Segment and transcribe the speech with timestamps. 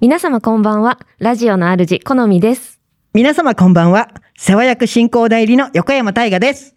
[0.00, 1.00] 皆様こんばんは。
[1.18, 2.78] ラジオの主、好みです。
[3.14, 4.08] 皆様こんばんは。
[4.36, 6.76] 世話役進行代理の横山大河です。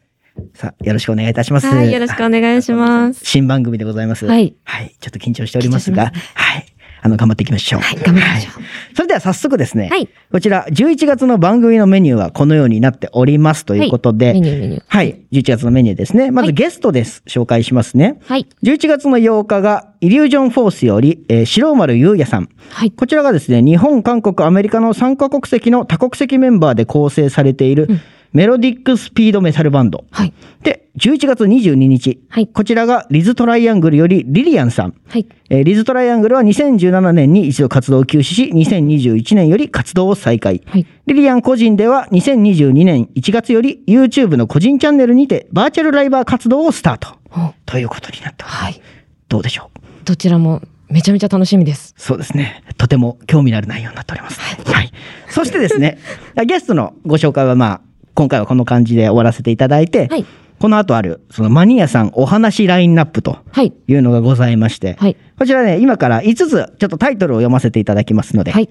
[0.55, 1.67] さあ、よろしくお願いいたします。
[1.67, 3.23] はい、よろしくお願いします。
[3.23, 4.25] 新番組でございます。
[4.25, 4.55] はい。
[4.63, 4.95] はい。
[4.99, 6.70] ちょっと緊張しておりますが、緊張しはい。
[7.01, 7.81] あの、頑張っていきましょう。
[7.81, 9.89] はい頑張りましょうはいそれでは早速ですね。
[9.89, 14.83] はいこちら、11月の番組のメニューはこのようになっておりますということで、メニューメニュー。
[14.87, 15.19] はい。
[15.31, 16.31] 11月のメニューですね。
[16.31, 17.23] まずはいゲストです。
[17.27, 18.19] 紹介しますね。
[18.25, 18.47] はい。
[18.63, 22.49] 11月の8日が、イリュージョンフォースより、えー白丸優也さん。
[22.69, 22.91] はい。
[22.91, 27.87] こちらがですね、日本、韓国、アメリカの3カ国籍の多国籍メンバーで構成されている、
[28.33, 30.05] メロディックスピードメタルバンド。
[30.09, 30.33] はい。
[30.63, 32.21] で、11月22日。
[32.29, 34.93] はいこちらがリズトライアングルよりリリアンさん。
[35.09, 35.27] はい。
[35.49, 40.61] えーリズトライアングルは2017年に一度活動を休止し、2021年より活動を再開。
[40.65, 40.85] はい。
[41.07, 47.17] リリアン個人では2022年1月より YouTube の個人チャンネルにてバーチャルライバー活動をスタート。
[47.31, 48.63] おということになっております。
[48.63, 48.81] はい。
[49.27, 50.05] どうでしょう？
[50.05, 51.93] どちらもめちゃめちゃ楽しみです。
[51.97, 52.63] そうですね。
[52.77, 54.39] とても興味のある内容になっております。
[54.39, 54.91] はい。
[55.29, 55.97] そしてですね、
[56.45, 57.81] ゲストのご紹介はまあ、
[58.13, 60.25] 今回はこの感じで終わらせていただいて、はい
[60.59, 63.73] この後ある、そのマニアさんお話ラインナップとはい。
[63.87, 65.17] いうのがございまして、はい。
[65.39, 68.69] こちらね、今から5つちょっとタイトルを読ませていただきますので、はい。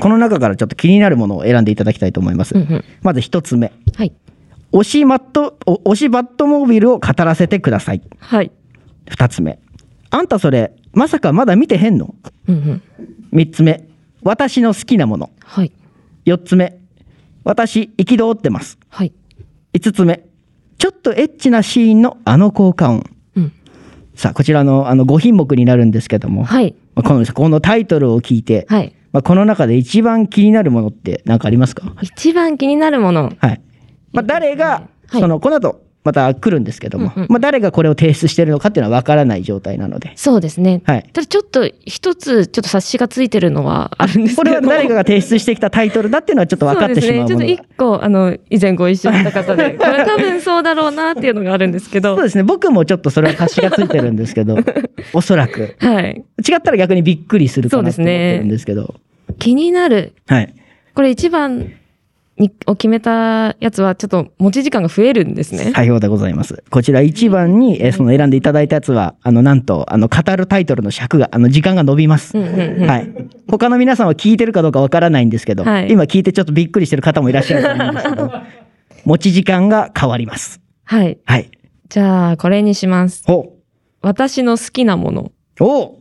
[0.00, 2.54] この中からちょっと気になるものを選んでいただきたいと思います。
[2.54, 3.72] うんうんまず1つ目。
[3.96, 4.12] はい。
[4.70, 8.02] 推しマット、お推しバットモービルを語らせてください。
[8.18, 8.52] はい。
[9.06, 9.58] 2つ目。
[10.10, 12.14] あんたそれ、まさかまだ見てへんの？
[12.48, 12.82] うんうん。
[13.32, 13.88] ?3 つ目。
[14.22, 15.30] 私の好きなもの。
[15.42, 15.72] はい。
[16.26, 16.76] 4つ目。
[17.44, 18.78] 私、憤ってます。
[18.88, 19.12] はい。
[19.74, 20.24] 5つ目。
[20.78, 23.04] ちょっとエッチなシーンのあの効果音。
[23.36, 23.52] うん。
[24.14, 26.74] さあ、こちらのあの5品目になるんですけども、はい。
[26.94, 28.94] まあこのこのタイトルを聞いて、はい。
[29.12, 31.94] まあ、この中で一番気になるものって何かありますか？
[32.02, 33.32] 一番気になるもの。
[33.38, 33.60] はい。
[34.12, 40.12] まあ、誰が、はいその、この後、また来るんですけども、うんうんまあ、誰がこれを提出してるのかっていうのは分からない状態なので。
[40.16, 40.82] そうですね。
[40.84, 47.56] はいただちょっと一つちょっと察しがついてるのはあるんですけどこれは誰かが提出してきたタイトルだっていうのはちょっと分かってしまうものがそうですね。
[47.56, 52.16] ちょっと一個、あの、以前ご一緒した方で、 これ多分そうだろうなっていうのがあるんですけど。
[52.16, 52.42] そうですね。
[52.42, 54.56] 僕もちょっとそれは察しがついてるんですけど、
[55.12, 55.76] おそらく。
[55.78, 56.24] はい。
[56.46, 58.94] 違ったら逆にびっくりするかなと思ってるんですけど。
[59.38, 60.12] 気になる。
[60.26, 60.54] はい。
[60.94, 61.72] これ一番
[62.38, 65.72] にを決めたやつは、ちょっと持ち時間が増えるんですね。
[65.72, 66.64] さようでございます。
[66.70, 72.36] こちら一番に、えーその選んでいただいたやつは、あの、なんと、あの、語るタイトルの尺が、あの、時間が伸びます。
[72.36, 73.14] うんうんうんはい。
[73.48, 78.32] 他の皆さんは聞いてるかどうかわからないんですけど、はい今聞いてちょっとびっくりしてる方もいらっしゃると思うんですけど、
[79.04, 80.60] 持ち時間が変わります。
[80.84, 81.18] はい。
[81.24, 81.50] はい。
[81.88, 83.22] じゃあ、これにします。
[83.28, 83.52] お
[84.02, 85.32] 私の好きなもの。
[85.60, 85.98] お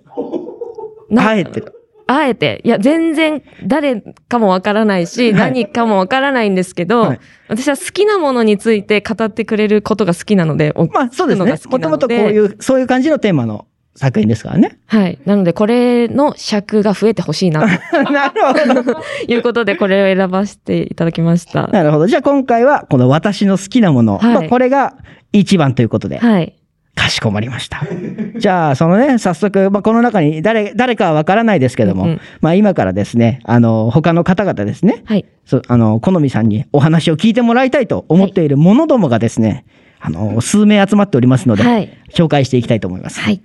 [1.09, 1.63] なあえて。
[2.07, 2.61] あえて。
[2.63, 7.19] いや、全然誰かもわからないし、はい何かもわからないんですけど、はい
[7.49, 14.79] 私は好きなものについて語ってくれることが好きなので、おまあそうですねもともとこういう、そういう感じのテーマの作品ですからね。
[14.87, 15.19] はい。
[15.25, 17.61] なので、これの尺が増えてほしいな、
[18.11, 18.93] なるほど。
[18.95, 21.67] と いうことで、これを選ばせていただきました。
[21.67, 22.07] なるほど。
[22.07, 24.17] じゃあ今回は、この私の好きなもの。
[24.17, 24.95] はいまあこれが
[25.31, 26.17] 一番ということで。
[26.17, 26.55] はい。
[26.95, 27.81] かしこまりました。
[28.37, 35.25] じゃあ、そのね、早速、まあ、この中に誰、誰かはわからないですけども、うんうんまあ、今からですね、あの、他の方々ですね、はい。
[35.45, 39.65] そあの、好みさんにお話を聞いてもらいたいと思っている者どもがですね、
[39.99, 43.19] あの、数名集まっておりますので、はい紹介していきたいと思います。
[43.21, 43.41] はい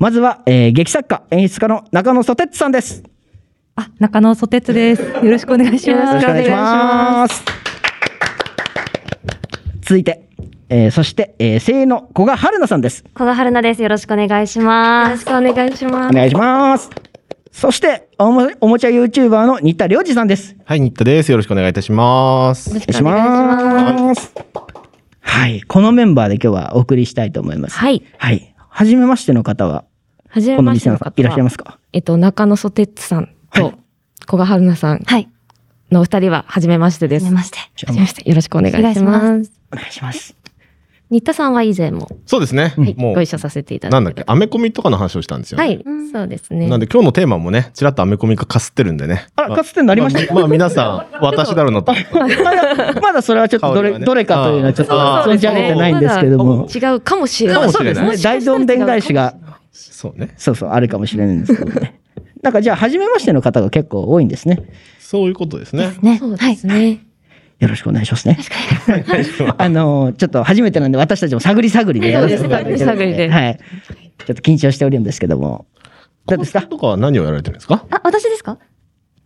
[0.00, 3.04] まずは、えー劇作家、演出家の中野ソテツさんです。
[3.76, 5.02] あ、中野ソテツです。
[5.02, 6.20] よろしくお願いしよろます。
[6.20, 7.44] しくお願いします
[9.82, 10.28] 続いて、
[10.68, 13.04] えーそして、えー声優の古賀春菜さんです。
[13.14, 13.82] 小賀春菜です。
[13.82, 15.10] よろしくお願いしよます。
[15.12, 16.10] ろしくお願いします。
[16.10, 16.90] お願いします。
[17.52, 20.56] そして、おもおもちゃ YouTuber の新田良二さんです。
[20.64, 21.30] はい、新田です。
[21.30, 22.70] よろしくお願いいたします。
[22.70, 24.32] お願いします。
[25.20, 25.62] はい。
[25.62, 27.76] このメンバーで今日はお送りしたいと思います。
[27.78, 28.02] はい。
[28.18, 28.54] はい。
[28.56, 29.84] はじめましての方は、
[30.28, 31.78] はじめこのましての方いらっしゃいはますか？
[31.92, 33.74] えっと、中野ソテッツさんとはい、
[34.26, 35.28] 古賀春菜さんはい。
[35.92, 37.24] のお二人は、はじめましてです。
[37.26, 37.58] はじめまして。
[37.58, 38.28] はじめまして。
[38.28, 39.00] よろしくお願いし。
[39.00, 40.43] ますお願いします。
[41.10, 42.74] 新田さんは以前も、そうですね。
[42.76, 44.04] はい、もうご一緒させていただいてる。
[44.04, 45.64] なんだっけ、アメコミとかの話をしたんですよ、ね。
[45.64, 46.68] はい、そうですね。
[46.68, 49.26] なんで今日のテーマもね、ちらっとアメコミがかすってるんでね。
[49.36, 50.32] あ、かつてなりました？
[50.34, 51.92] まあ、 まあ皆さん、私だろうなと。
[51.92, 56.56] まだ、まだそれはちょっとどれ、ねどれかというのはちょっと存じ上げてないんですけども。
[56.62, 57.70] まだ違うかもしれない。
[57.70, 58.16] そうですね。
[58.16, 59.34] 大どんでん返しが、
[59.72, 60.34] そうね。
[60.38, 62.00] そうそう、あるかもしれないんですけどね。
[62.42, 64.62] なんかじゃあ、初めましての方が結構多いんですね。
[65.00, 65.92] そういうことですね。
[66.02, 66.18] ね。
[66.18, 66.54] そうはい。
[66.54, 67.03] ですね。
[67.60, 68.38] よろしくお願いしますね。
[69.58, 73.58] あの、ちょっと初めてなんで私たちも探り探りでやらせていただいて探り探りではい。
[74.26, 75.66] ちょっと緊張しておるんですけども。
[76.26, 76.62] どうですか？
[76.62, 77.84] とかは何をやられてるんですか？
[77.90, 78.58] あ、私ですか？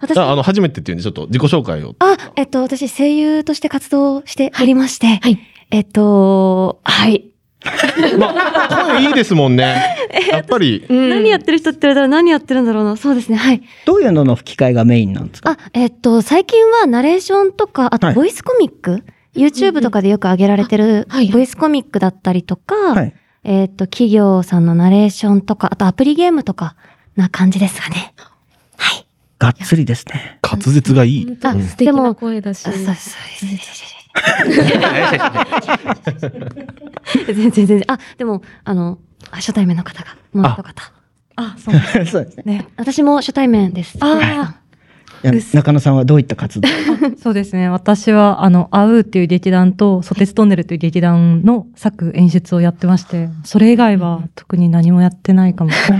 [0.01, 0.19] 私？
[0.19, 1.95] ああの、初めてっていうんで、ちょっと自己紹介を。
[2.01, 5.39] あ、えっと、私、声優として活動しておりまして、はい。
[5.71, 7.28] えっと、はい。
[8.19, 9.97] まあ、声いいですもんね。
[10.31, 12.97] やっぱり、何やってる人って言われたら何やってるんだろうな。
[12.97, 13.37] そうですね。
[13.37, 13.63] はい。
[13.85, 15.53] どういうのの吹き替えがメインなんですか？
[15.53, 19.05] あ、えっと、最近はナレーションとか、あとはいボイスコミック、
[19.35, 23.13] ?YouTube とかでよく上げられてるあはいボイスコミックだったりとか、はい。
[23.45, 26.75] えっと、企業さんのナレーションとか、あとアプリゲームとか
[27.17, 28.13] な感じですかね。
[28.77, 29.07] はい。
[29.39, 30.39] がっつりですね。
[30.43, 31.25] 滑舌がいい。
[31.27, 32.67] 本当素敵な声だし。
[32.67, 33.98] あそうです、そうです。
[37.27, 37.85] 全然全然。
[37.89, 38.99] あ、でも、あの、
[39.31, 40.93] あ初対面の方が、もう一方。
[41.37, 42.43] あ、そうそうですね。
[42.45, 42.69] ね。
[42.77, 43.99] 私も初対面です。
[44.01, 44.55] あ
[45.25, 46.69] いや中野さんはどういった活動？
[47.21, 47.69] そうですね。
[47.69, 55.73] 私は、あの、アウーっていう劇団と、ソテツトンネルという劇団の作演出をやってまして、それ以外は特に何もやってないかも。
[55.73, 55.95] すい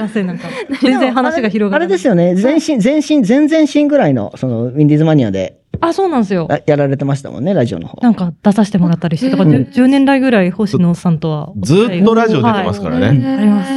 [0.00, 0.48] ません、なんか、
[0.82, 1.92] 全然話が広があれる。
[1.92, 2.34] ですよね。
[2.34, 6.48] 全身、全身、全然身ぐらいの、その、ウィンディーズマニアであ、そうなんですよ。
[6.50, 8.00] あやられてましたもんね、ラジオの方。
[8.02, 11.52] なんか出させてもらったりして、だから 10, 10年来ぐらい星野さんとは。
[11.60, 13.28] ずっとラジオ出てますからはいね。
[13.28, 13.70] あります。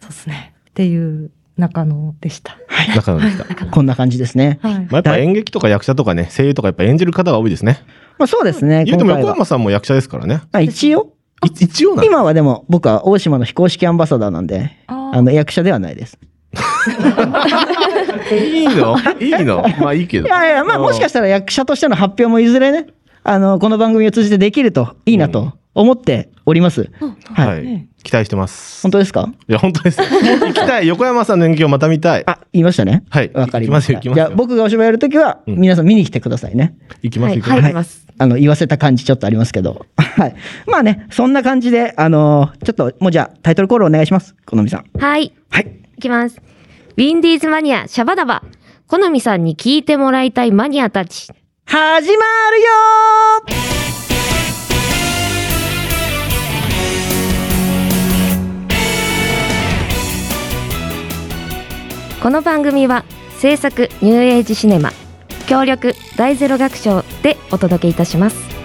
[0.00, 0.54] そうですね。
[0.70, 2.56] っていう中野でした。
[2.94, 3.66] 中野でした。
[3.66, 4.60] こんな感じですね。
[4.62, 4.72] はい。
[4.72, 7.80] まあ、やっぱ演劇とか役者とかね、声優とかやっぱ演じる方が多いですね。
[8.18, 9.28] まあそうですね、言うても横。
[9.28, 10.42] 山さんも役者ですからね。
[10.52, 11.14] あ一応、
[11.44, 16.18] い一応なの今はでも僕は大島の非公式アンバサダーなんで、ああの、役者ではないです。
[18.32, 18.96] いいの？
[19.20, 19.62] いいの？
[19.80, 20.26] まあいいけど。
[20.26, 22.86] いやいや、まあもしかしたら役者としての発表もいずれね、
[23.24, 26.90] あの、この番組を通じてできるといいなと思っております。
[27.34, 27.46] は。
[27.46, 27.88] はいい。
[28.02, 28.82] 期待してます。
[28.82, 29.28] 本当ですか？
[29.48, 30.00] いや、本当です。
[30.00, 30.86] 行きたい。
[30.86, 32.22] 横山さんの演劇をまた見たい。
[32.26, 33.04] あ、言いましたね。
[33.10, 33.94] はいわかりました。
[33.94, 36.76] 行きますよ行きますよじゃあ僕がお芝居やるときは、うん皆さん見に来てくださいね。
[37.02, 37.60] 行きます、はい、行きます。
[37.62, 38.06] 入ります。
[38.20, 39.86] あの、言わせた感じちょっとありますけど。
[39.96, 40.34] はい。
[40.66, 44.34] まあね、そんな感じで、あのちょっと、もうじゃあタイトルコールお願いします。
[44.46, 44.84] 好みさん。
[44.98, 45.32] はい。
[45.50, 45.72] はい。
[45.96, 46.40] いきます。
[46.98, 48.42] ウィンディーズマニア、シャバダバ。
[48.88, 51.28] 好みさんに聞いてもらいたいマニアたち。
[51.64, 52.18] 始まるよ
[62.20, 63.04] この番組は
[63.36, 64.90] 制作ニューエイジシネマ
[65.46, 68.57] 協力大ゼロ学賞でお届けいたします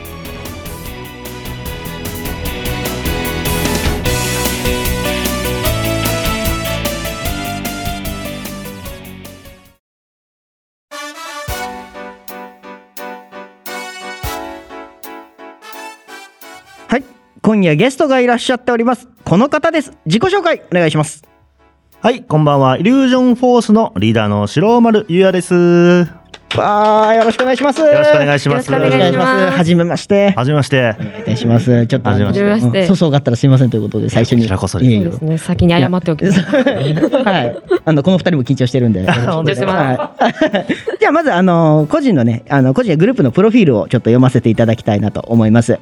[17.44, 19.10] 今夜ゲストがいらっしゃっております。
[19.26, 19.92] この方です。
[20.06, 21.26] 自己紹介お願いします。
[22.00, 22.78] はい、こんばんは。
[22.78, 25.54] イリュージョンフォースのリーダーの白丸ゆうやです。
[25.54, 25.60] よ
[26.56, 27.82] わー、よろしくお願いします。
[27.82, 28.72] よろしくお願いします。
[28.72, 30.32] よろしくお願いしますはじめまして。
[30.32, 30.96] はじめまして。
[30.98, 31.88] お願いいたします。
[31.88, 34.44] ちょっと、はじめまして粗相があったらすいませんということで、最初に。
[34.44, 37.62] こちらこそですいえいえそうですね先に謝っておきますはい。
[37.84, 39.06] あの、この二人も緊張してるんで。
[39.12, 45.78] 本当ですはい じゃあ、まず、あの、個人のね、あの、個人やグループのプロフィールをちょっと読ませていただきたいなと思います。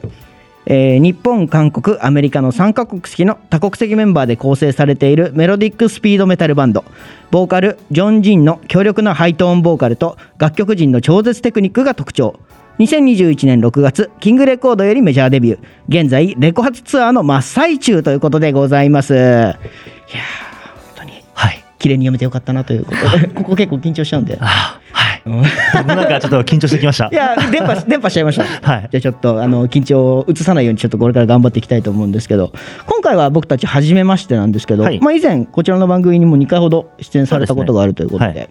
[0.66, 6.86] えー日本、韓国、アメリカの3カ国式の多国籍メンバーで構成されているメロディックスピードメタルバンド。
[7.32, 12.40] ボーカル、ジョン・ジンの強力なハイトーンボーカルと楽曲陣の超絶テクニックが特徴。
[12.80, 15.60] 2021年6月、キングレコードよりメジャーデビュー。
[15.88, 19.14] 現在、レコ発ツアーの真っ最中ということでございます。
[19.14, 21.64] いやー、本当に、はい。
[21.80, 24.38] 綺麗に読めてよかったなということで、 ここ結構緊張しちゃうんで。
[24.40, 25.11] あはい。
[25.26, 25.42] うん
[25.88, 27.10] なんかちょっと緊張してきました。
[27.12, 28.44] いや、電波、 電波しちゃいました。
[28.44, 32.52] はいじゃあちょっと、あの、緊張を移さないように、ちょっとこれから頑張っていきたいと思うんですけど、
[32.88, 38.50] 今回は僕たち初めましてなんですけど、はいまあ以前、こちらの番組にも2回ほど出演されたことがあるということで、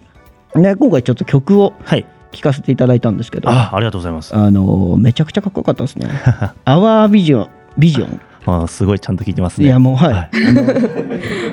[0.54, 2.04] でね今回ちょっと曲をはい。
[2.32, 4.36] 聴かせていただいたんですけど、あ、ありがとうございます。
[4.36, 6.08] あの、めちゃくちゃかっこよかったですね。
[6.64, 8.20] アワービジョン、ビジョン。
[8.46, 9.66] あすごいちゃんと聞いてますね。
[9.66, 10.30] いや、もう、はい。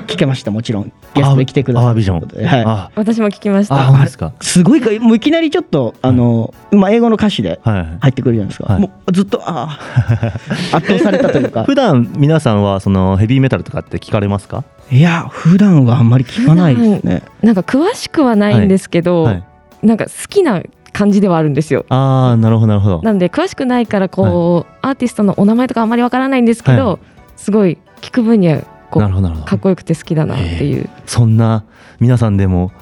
[0.06, 0.92] 聞けました、もちろん。
[1.14, 1.84] ゲストで来てください。
[1.84, 2.46] アワービジョン。
[2.46, 2.64] はい。
[2.66, 3.84] あ、私も聞きましあ、た。
[3.86, 4.32] 本当ですか？
[4.40, 7.98] すごいか、もういきなりちょっと、あの、まあ、英語の歌詞ではい。
[8.00, 8.72] 入ってくるじゃないですか。
[8.72, 10.32] はいもうずっと、ああ、
[10.76, 11.64] 圧倒されたというか。
[11.64, 14.64] 普段皆さんはそのヘビーメタルとかって聞かれますか？
[14.90, 17.22] いや、普段はあんまり聞かないですね。
[17.42, 19.42] なんか詳しくはないんですけど、はい。
[19.82, 20.60] なんか好きな
[20.92, 21.84] 感じではあるんですよ。
[21.88, 23.02] ああ、なるほどなるほど。
[23.02, 26.98] なんで詳しくないからこう、アーティストのお名前とかあんまりわからないんですけど、は
[27.36, 29.46] すごい聞く分にはこうなるほどなるほど。
[29.46, 30.88] かっこよくて好きだなっていう。
[31.06, 31.64] そんな
[32.00, 32.72] 皆さんでも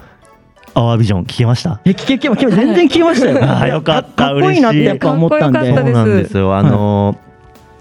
[0.73, 1.81] アワービジョン聞けました？
[1.85, 3.37] いや、聞け、聞け、聞け、全然聞きましたよ。
[3.43, 5.59] あーよかったかっこいいなってやっぱ思ったんで。
[5.59, 6.55] 嬉しいかっこよかったですそうなんですよ。
[6.55, 7.27] あのー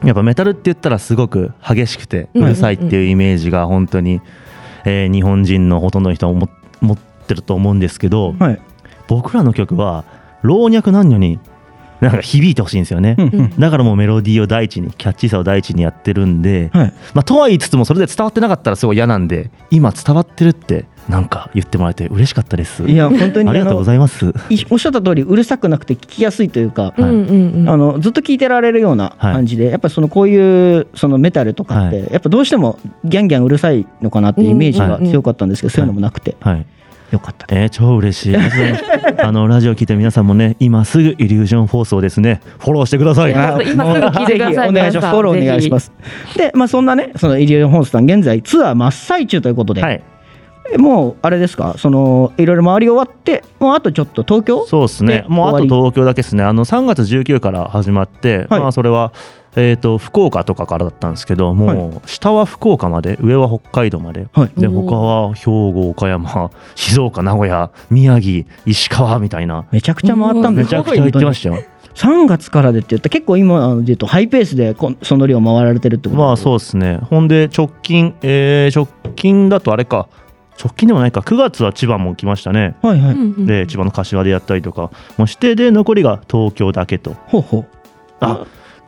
[0.05, 4.21] やっぱメタルって言ったらすごく激しくてうるさいっていうイメージが本当に、
[4.85, 6.49] えー日本人のほとんどの人は思
[6.83, 8.61] 持ってると思うんですけど、はい。
[9.09, 10.05] 僕らの曲は
[10.43, 11.39] 老若男女に
[12.01, 13.59] なんか響いてほしいんですよね、うんうん。
[13.59, 16.95] だからもうメロディーを第一にキャッチーさを第一にやってるんで、はい。
[17.15, 22.85] まあ、とは言いつつもそれで伝わってなかったらすごい嫌なんで今伝わってるってなんか言ってもらえて嬉しかったです。
[22.85, 24.35] いや本当にありがとうございます。
[24.51, 27.69] いおっしゃった通りうるさくなくて聞きやすいというか、うんうんうん。
[27.69, 36.37] あのずっと聞いてられるような感じで、やっぱりそのこういうそのメタルとかって、はやっぱどうしてもギャンギャンうるさいのかなっていうイメージが強かったんですけど、そういうのもなくて。
[36.41, 36.67] はい
[37.11, 37.61] よかったです。
[37.63, 38.37] えー、超嬉しい。
[38.37, 42.41] あのラジオ聞いてる皆さんもね今すぐイリュージョンフォースをですね。
[42.59, 43.31] フォローしてください。
[43.31, 45.09] や今すぐ聞いてくださいぜひお願いします。
[45.09, 45.93] フォローお願いします。
[46.37, 50.03] で、まあそんなね、そのイリュージョンホースさん現在ツアー真っ最中ということで、はい。
[50.73, 54.67] えもうあれですか、そのいろいろ回り終わって、もうあとちょっと東京？
[54.67, 55.23] そうですね。
[55.23, 56.43] でもうあと東京だけですね。
[56.43, 58.61] あの3月19から始まって、はい。
[58.61, 59.13] まあそれは
[59.57, 64.61] えー、と福岡とかからだったんですけどもう下は福岡まで上は北海道まではい。
[64.61, 69.65] で他は兵庫岡山 静岡名古屋宮城石川みたいな。
[69.73, 71.63] めちゃくちゃ回ったんですめちゃくちゃ行ってましたよ。
[71.95, 76.21] 3月からでって言ったら結構今で言うとハイペースでこんその量回られてるってこと？
[76.21, 76.99] まあそうですね。
[77.09, 80.09] ほんで直近えー直近だとあれか。
[80.63, 81.21] 直近でもないか。
[81.21, 82.77] 9月は千葉も来ましたね。
[82.83, 87.15] はいはい、で千葉の柏でやったりとかもしてで残りが東京だけと。
[87.27, 87.67] ほうほう。
[88.21, 88.45] あ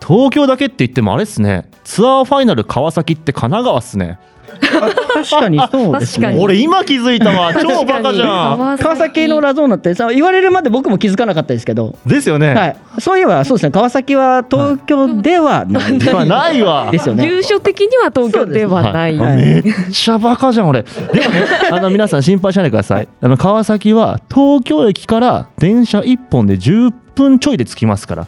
[0.07, 1.69] 東京だけって言ってもあれっすね。
[1.85, 4.19] ツアーファイナル川崎って神奈川っすね。
[4.59, 6.37] 確かにそうですね。
[6.41, 7.53] 俺今気づいたわ。
[7.55, 8.79] 超バカじゃん。
[8.79, 9.29] 川崎。
[9.29, 13.71] のラゾーナってさ言われるまで僕も気づかなかったですけど、ですよね、はい、そういえばそうですね。
[13.73, 16.91] 川崎は東京ではない、まあないわ。
[16.91, 17.25] ですよね。
[17.25, 19.19] 住所的には東京ではない。
[19.19, 19.37] はい。
[19.37, 19.63] めっ
[19.93, 20.83] ちゃバカじゃん俺。
[20.83, 23.09] でもねあの皆さん心配しないでください。
[23.21, 28.27] あの川崎は東京駅から電車1本で10分ちょいで着きますから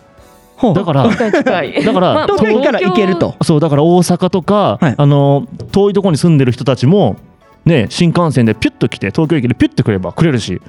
[0.75, 1.09] だから。
[1.09, 3.35] だからまあ東京駅から行けると。
[3.43, 4.95] そうだから大阪とか、はい。
[4.97, 7.17] あの遠いところに住んでる人たちも
[7.65, 10.61] ね新幹線でピュッと来て東京駅でピュッと来れば来れるし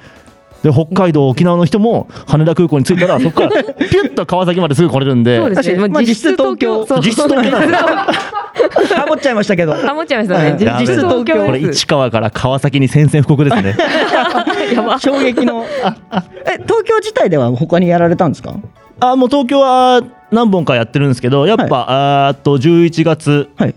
[0.62, 5.38] で北海道沖縄の人も羽田空港に着いたら そこからピュッと川崎まですぐ来れるんで。
[5.38, 6.86] そうですまあ実質東京。
[7.02, 7.50] 実質東京。
[7.50, 7.78] なんですよ
[8.96, 9.74] ハモっちゃいましたけど。
[9.74, 10.50] あ、もっちゃいましたね。
[10.50, 10.80] はい。
[10.86, 11.60] 実質東京これ。
[11.60, 13.74] 市川から川崎に宣戦布告ですね。
[14.74, 14.98] やば。
[14.98, 15.64] 衝撃の。
[15.64, 18.54] え東京自体では他にやられたんですか？
[19.00, 23.74] あもう東京は何本かやってるんですけどやっぱ、あーっと11月はい。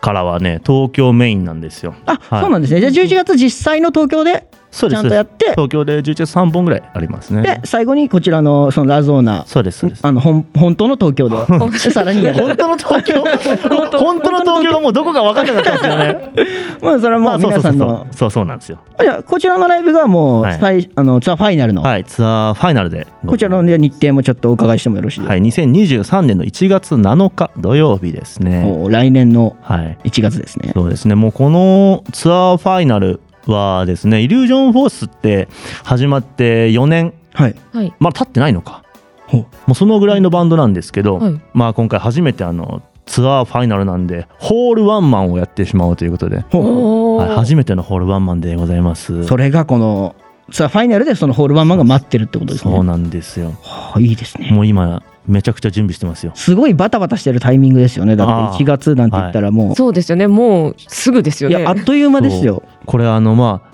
[0.00, 1.94] からはね東京メインなんですよ。
[2.06, 2.40] あ、はい。
[2.42, 2.80] そうなんですね。
[2.90, 5.02] じゃあ11月実際の東京でちゃそうです。
[5.04, 5.50] んとやって。
[5.50, 7.42] 東京で11月3本ぐらいありますね。
[7.42, 9.44] で最後にこちらのそのラゾーナ。
[9.46, 9.80] そうです。
[9.80, 11.36] そうですあの本本当の東京で。
[11.90, 12.26] さらに。
[12.30, 13.20] 本当の東京？
[13.98, 14.70] 本当の東京。
[14.72, 16.32] がもうどこか分かんなかったんですよね。
[16.82, 18.06] まあそれはもうそうそうそうん皆さの。
[18.12, 18.78] そうそうなんですよ。
[19.00, 20.58] じゃあこちらのライブがもうはい。
[20.60, 21.82] 最あのツアーファイナルの。
[21.82, 23.06] はいツアーファイナルで。
[23.26, 25.32] こちらの日程もちょっとお伺いしてもよろしいですか？
[25.32, 28.62] はい2023年の1月7日土曜日ですね。
[28.62, 29.98] もう来年のはい。
[30.04, 30.70] 1月ですね。
[30.74, 31.14] そうですね。
[31.14, 35.48] もうこのツアーファイナルはですねイリュージョンフォースって
[35.84, 37.12] 始まって4年。
[37.32, 37.54] はい。
[37.72, 37.94] はい。
[37.98, 38.84] まだ経ってないのか。
[39.26, 39.40] ほう。
[39.42, 41.40] もうそのぐらいのバンドなんですけど、はい。
[41.52, 49.24] まあ今回初めてあのツアーファイナルなんでホールワンマンをやってしまおうということで、はい、初めてのホールワンマンでございます。
[49.24, 50.14] それがこの
[50.52, 52.74] ツアーファイナルでそのホールワンマンが待ってるってことですね。
[52.74, 53.52] そうなんですよ。
[53.62, 54.50] はあいいですね。
[54.52, 56.32] もう今めちゃくちゃ準備してますよ。
[56.34, 58.16] すごいバタバタしてるタイミングですよね。
[58.16, 60.26] だって1月なんて言ったらもう、そうですよね。
[60.26, 61.60] もうすぐですよね。
[61.60, 62.62] いやあっという間ですよ。
[62.86, 63.70] これあのまあ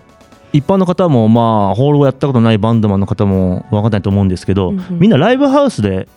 [0.53, 4.99] 一般の方もまあホールをやったことないバンドマンの方も分かんないと思うんですけど、うんうん。
[4.99, 6.09] みんなライブハウスで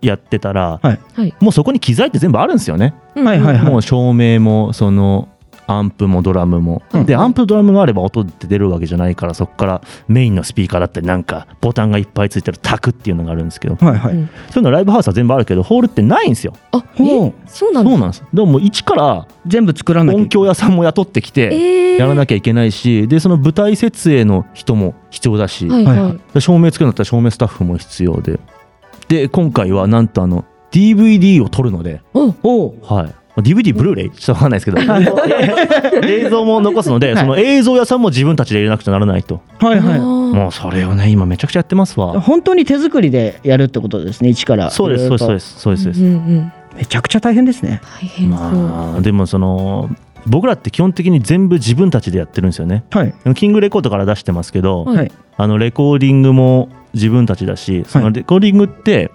[0.00, 1.00] やってたら、はい。
[1.14, 1.34] はい。
[1.40, 3.24] もうそこに機材って全部あるんですよね、うん。
[3.26, 3.70] はいはいはい。
[3.70, 5.28] もう照明もその
[5.66, 7.06] アンプもドラムも、うん。
[7.06, 13.76] でアンプとドラムがあれば音って出るわけじゃないからそこからメインのスピーカーだったりなんかボタンがいっぱいついてるタクっていうのがあるんですけど。
[13.76, 14.30] はいはい、うん。
[14.50, 16.54] そういうのライブハウスは全部あるけどホールってないんですよ。
[16.72, 18.24] あ、え、そうなんですそうなんです。
[18.32, 21.98] でももう一から全部作らない音響屋さんも雇ってきて、えー。
[21.98, 26.40] やらなきゃいけないしでその舞台設営の人も必要だし、はいはい。
[26.40, 28.40] 照明つけるんだったら照明スタッフも必要で。
[29.08, 32.74] で今回はなんとあの DVD を撮るので、お、おう。
[32.82, 36.06] はい、DVD ブルーレイちょっとわかんないですけど。
[36.06, 39.40] 映像も残すので、その映像屋さんも自分たちで入れなくちゃならないと。
[39.58, 40.00] はいはい。
[40.00, 42.20] ももうそれをね今めちゃくちゃやってますわ。
[42.20, 44.70] 本当に手作りでやるってことですね一から。
[44.70, 45.82] そうですそうですそうですそうです。
[45.82, 46.52] そうです、うんうん。
[46.76, 47.80] めちゃくちゃ大変ですね。
[48.00, 48.38] 大変そう。
[48.38, 49.88] まあでもその
[50.26, 52.84] 僕らって基本的に全部自分たちでやってるんですよね。
[52.90, 53.14] はい。
[53.34, 54.96] キングレコードから出してますけど、はい。
[54.96, 59.10] はいあのレコーディングも自分たちだしそのレコーディングって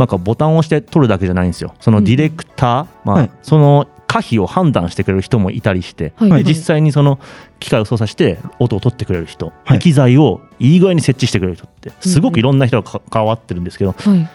[0.00, 1.74] なんかボタンを押して撮るだけじゃないんですよ。
[1.78, 3.30] そのディレクター、まあはい。
[3.42, 7.20] その可否を判断してくれる人もいたりして、はいで実際にその
[7.60, 9.78] 機械を操作して音を取ってくれる人、はい。
[9.78, 13.92] 機材をいい具合に設置してくれる人ってすごくいろんな人がか関わってるんですけど。
[13.92, 14.28] はい。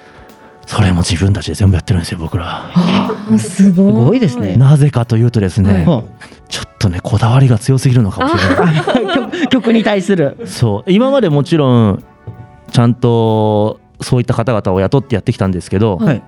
[0.67, 2.71] それも自分たちで全部やってるんですよ僕ら。
[2.73, 3.91] あ、すごい。
[3.91, 4.55] すごいですね。
[4.55, 6.03] なぜかというとですね、は
[6.47, 9.47] ちょっとねこだわりが強すぎるのかもしれない。
[9.49, 10.37] 曲に対する。
[10.45, 10.91] そう。
[10.91, 12.03] 今までもちろん
[12.71, 16.23] ちゃんとそういった方々を雇ってやってきたんですけど、はい。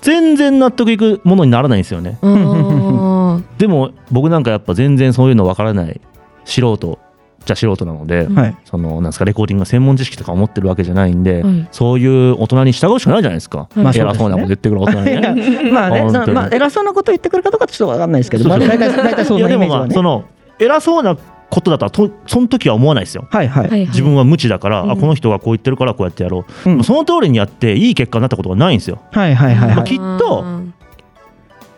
[0.00, 2.18] 全然納得いくものにならないんですよね。
[3.58, 6.00] でも僕なんかやっぱ全然そういうのわからない
[6.44, 6.98] 素人
[7.44, 8.56] じゃ素人なので、はい。
[8.64, 15.70] そのなんですかレコーディングの専門知識とか持ってるわけじゃないんで、はいそういう大人に従うしかないじゃないですか、まあ偉そうなこと言ってくる大人 にね。
[15.72, 19.86] まあねまあ偉そうなこと言ってくるかどうかちょっとわかんないですけど、まあ大体そんいやでもなイメージはね。
[19.86, 20.24] まあその
[20.58, 21.16] 偉そうな
[21.50, 23.26] ことだったらとその時は思わないですよ。
[23.30, 24.90] はいはい、自分は無知だから、うん。
[24.90, 26.84] あこの人がこう言ってるからこうやってやろう、うん。
[26.84, 29.00] その通りにやっていい結果になったことがないんですよ。
[29.12, 29.76] はいはいはいはい。
[29.76, 30.44] まあきっと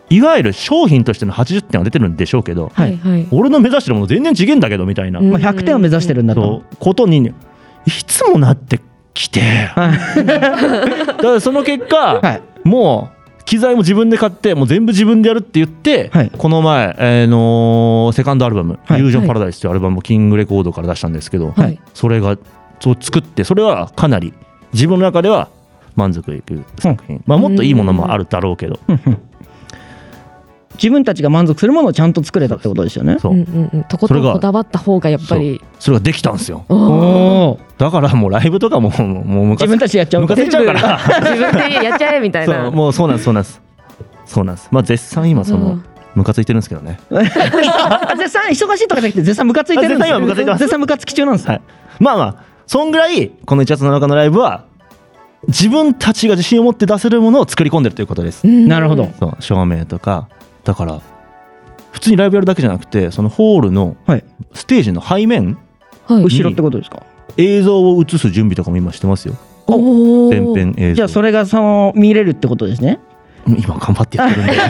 [0.09, 3.27] いわゆる商品としての80点は出てるんでしょうけどははいいはい。
[3.31, 6.63] 俺の目指してるもの全然違えんだけどみたいな、まあ、100点を目指してるんだと。
[6.79, 7.31] ことに
[7.85, 8.81] いつもなって
[9.13, 9.39] きて。
[9.39, 10.25] はい。
[10.25, 12.41] だからその結果、はい。
[12.65, 16.31] もう機材も自分で買ってもう全部自分でやるって言って、はい。
[16.35, 18.99] この前、えーのーセカンドアルバム「はい。
[18.99, 21.79] ユージョンパラダイス」というアルバムをキングレコードから出したんですけど、はい。
[21.93, 22.37] それが
[22.79, 24.33] そう作ってそれはかなり
[24.73, 25.49] 自分の中では
[25.95, 28.79] 満足いく作品、まあ、もっといいものもあるだろうけど、
[30.75, 33.17] 自分たちが満足するものをちゃんと作れたってことですよね。
[33.19, 33.33] そう。
[33.33, 33.83] うんうんうん。
[33.83, 35.61] とことんこだわった方がやっぱり。
[35.79, 36.65] それができたんですよ。
[37.77, 40.41] だからもうライブとかももうもうムカつ自分たちでやっちゃうから。
[40.41, 43.61] 自分でやっちゃえみたいそなうもうそうなんですそうなんです。
[44.25, 44.69] そうなんです。
[44.71, 45.79] まあ絶賛今その
[46.15, 46.99] ムカついてるんですけどね。
[47.11, 50.59] あ 絶賛忙しいとかじゃなくて絶賛ムカついてるんですあ絶賛今ムカついてます。
[50.59, 51.61] 絶賛ムカつき中なんですはい。
[51.99, 52.35] まあまあ
[52.67, 54.65] そんぐらいこの1月7日のライブは
[55.47, 58.47] 自分たちが自信を持って出せるものを作り込んでるということです。
[58.47, 58.67] うん。
[58.67, 59.09] なるほど。
[59.19, 60.27] そう照明とか
[60.63, 61.01] だから
[61.91, 64.23] 普通にライブやるだけじゃなくてそのホールのはい。
[64.53, 65.57] ステージの背面
[66.05, 66.23] はい。
[66.23, 67.03] 後ろってことですか？
[67.37, 69.35] 映像を映す準備とかも今してますよ。
[69.67, 70.29] おー。
[70.29, 70.95] 全編映像。
[70.95, 72.99] じゃあそれがその見れるってことですね？
[73.47, 74.53] 今頑張ってやってるんで。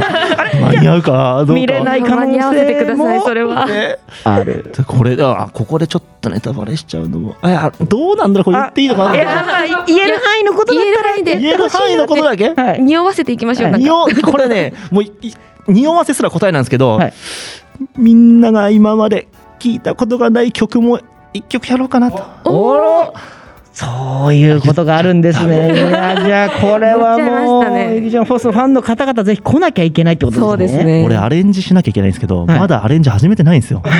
[0.61, 1.53] 間に合うかどうか。
[1.53, 3.65] 見れない可能間に合わせてく性ださいもそれは。
[3.65, 4.71] ねある。
[4.87, 7.35] これあここでちょっとネタバレしちゃうのも。
[7.41, 9.15] あいやどうなんだろうこれ言っていいのかな？
[9.15, 12.53] いやまあ言える範囲のことだっ言える範囲で言える範囲のことだけ？
[12.79, 13.87] 匂わせていきましょうなんか。
[13.87, 15.11] 匂これねもうい
[15.67, 17.13] 匂わせすら答えなんですけど、はい
[17.97, 19.27] みんなが今まで
[19.59, 20.99] 聞いたことがない曲も
[21.33, 23.15] 一曲やろうかなと
[23.73, 25.73] そういうことがあるんですね。
[25.73, 30.79] いやじゃあこれはもうねエビジョンフォースのファンの方々ぜひ来なきゃいけないってことですね。
[30.79, 30.99] そうです。
[30.99, 33.81] ね俺アレンジしなきゃいけないんですけど、はいまだアレンジ始めてないんですよ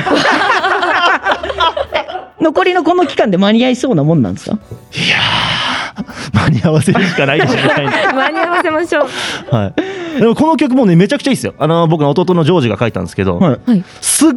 [2.40, 4.58] 残りのこの期間で間に合いそうなもんなんですか？
[6.32, 9.54] 間に合わせるしかないでしょみたいな間に合わせましょう。
[9.54, 9.72] は
[10.16, 11.54] い、でもこの曲もねめちゃくちゃいいですよ。
[11.58, 13.58] あの僕の弟のジョージが書いたんですけど、はい。
[13.66, 13.84] はい。
[14.00, 14.30] すっ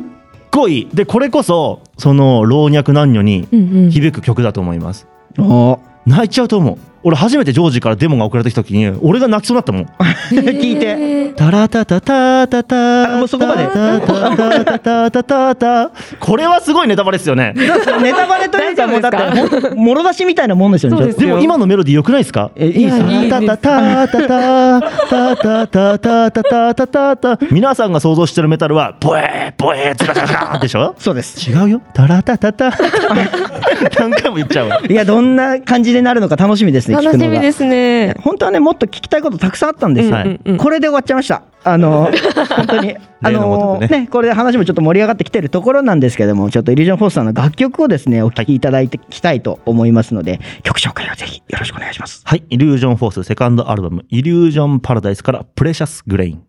[0.51, 3.91] ごいでこれこそその老若男女にうんうん。
[3.91, 5.07] 響く曲だと思います。
[5.37, 9.85] お泣いちゃうと思う俺初めてジョージからデモが送られてきた時に俺が泣きそうになったもん
[10.33, 10.95] 聞いて。
[10.95, 21.13] てタラタタタタタあもうそこまでタタタタタタタこれはすごいネタバレですよねネタバレというかもうだってもろ出しみたいなもんですよね。
[21.13, 22.49] でも今のメロディー良くないですか？
[22.55, 24.27] えいいですタタタタタ
[25.35, 31.49] タタタタタタタタタ皆さんが想像してるメタルはボエーボエーズラズラズラでしょそうです。
[31.51, 32.71] 違うよタラタタタ
[33.99, 36.94] 何回も言っちゃうわいやどんな感じでなるのか楽しみですね。
[37.01, 38.15] 聞くのが楽しみですね。
[38.21, 40.57] 本当はねもっと聞きたいことたくさんあったんですよ、はいうんうん。
[40.57, 41.43] これで終わっちゃいました。
[41.63, 42.11] あの
[42.55, 42.95] 本当に。
[43.21, 52.21] あ例のねねこれで話もちょっと盛り上がってきてるところなんですけどもちょっとイリュージョンフォースさんの楽曲をですねお聴きいただいてきたいと思いますので、曲紹介をぜひよろしくお願いします。
[52.23, 56.43] はいイリュージョンフォースセカンドアルバムイリュージョンパラダイスからプレシャスグレイン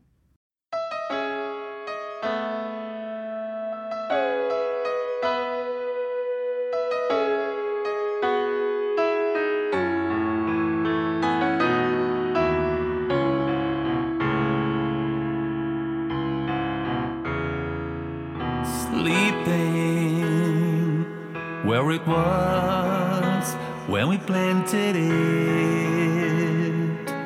[22.06, 23.54] was
[23.88, 25.06] when we planted it.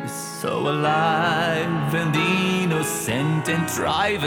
[0.09, 4.25] So alive and innocent and thriving,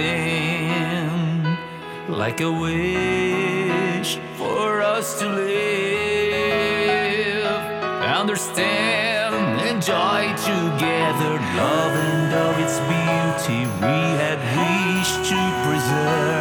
[2.08, 6.66] like a wish for us to live,
[8.02, 16.33] understand, enjoy together, love and all its beauty we had wished to preserve.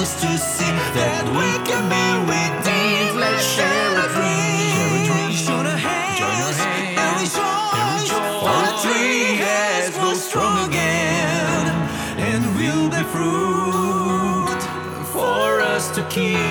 [0.00, 3.20] Chance to see that we can be redeemed.
[3.20, 5.34] Let's share a dream.
[5.46, 7.36] Join our hands and rejoice.
[8.40, 11.66] For the tree has grown strong again,
[12.18, 14.62] and will be fruit
[15.12, 16.49] for us to keep.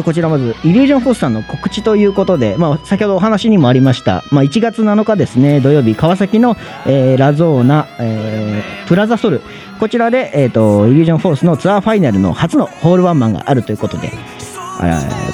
[0.00, 9.40] じゃあこちらまずイリュージョンフォースさんの告知ということで、まあ、先ほどお話にもありました、まあ、1月7日ですね土曜日川崎の、えーラゾーナ、えープラザソル。
[9.78, 14.10] こちらで、えー、とイリュージョンフォースのツアーファイナルの初のホールワンマンがあるということで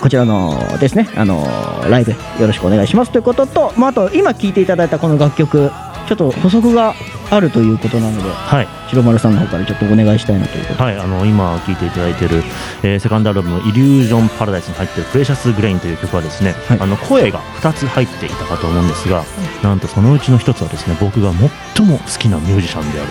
[0.02, 1.44] こちらのですねあの
[1.88, 5.70] ライブよろしくお願いしますということと、まあ、あと今聴いていただいたこの楽曲
[6.06, 6.94] ちょっと補足が
[7.30, 8.68] あるということなのではい。
[8.88, 10.84] 白丸さんの方からちょっとお願いしたいなということで。
[10.84, 12.42] はい、あの今聴いていただいている、
[12.82, 16.80] えーセカンドアルバムの「イリュージョン・パラダイス」に入っている「プレシャス・グレイン」という曲はですね、はい。
[16.80, 19.24] あの声が2つ入っていたかと思うんですが、
[19.62, 21.32] なんとそのうちの1つはですね僕が
[21.76, 23.08] 最も好きなミュージシャンである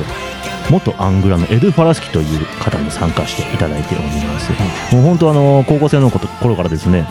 [0.69, 4.51] 元アングラのエド・ファラスキという方に参加していただいております、
[4.93, 7.07] もう本当あの高校生の頃からですね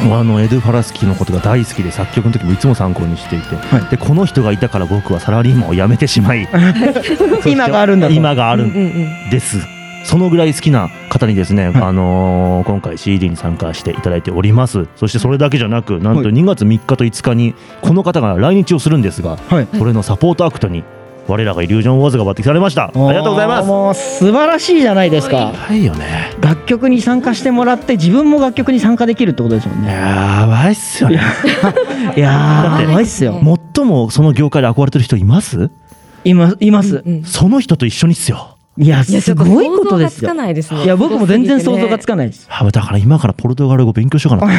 [0.00, 3.84] あのエド・ファラスキのことが大好きで作曲の時もいつも参考にしていて、はい。
[3.90, 6.48] でこの人がいたから僕はサラリーマンを辞めてしまい
[7.46, 8.12] 今があるんだと。
[8.12, 9.30] 今があるうんうんうん。
[9.30, 9.58] です。
[10.04, 14.86] そのぐらい好きな方にですね、あのー今回 CD に参加していただいております。
[14.96, 16.34] そしてそれだけじゃなく、なんとはい。
[16.34, 19.68] 2月3日と5日にこの方が来日をするんですが、はい。
[19.78, 20.84] それのサポートアクトに
[21.26, 22.84] 我らがイリュージョンウォーズが抜擢されました。
[22.84, 23.68] ありがとうございます。
[23.68, 26.30] もう素晴らしいじゃないですかはいよね。
[26.40, 31.20] 楽曲に参加してもらって自分も楽曲に参加できるってことですもんねやばいっすよね。
[32.16, 33.40] いやだってーやばいっすよ
[33.74, 35.70] 最もその業界で憧れてる人います？
[36.24, 38.53] いますいますうんうんその人と一緒にっすよ。
[38.76, 40.34] いやすごいことですよ。
[40.34, 42.46] いや僕も全然想像がつかかないです。
[42.50, 44.52] あだから今からポルトガル語勉強しようかな。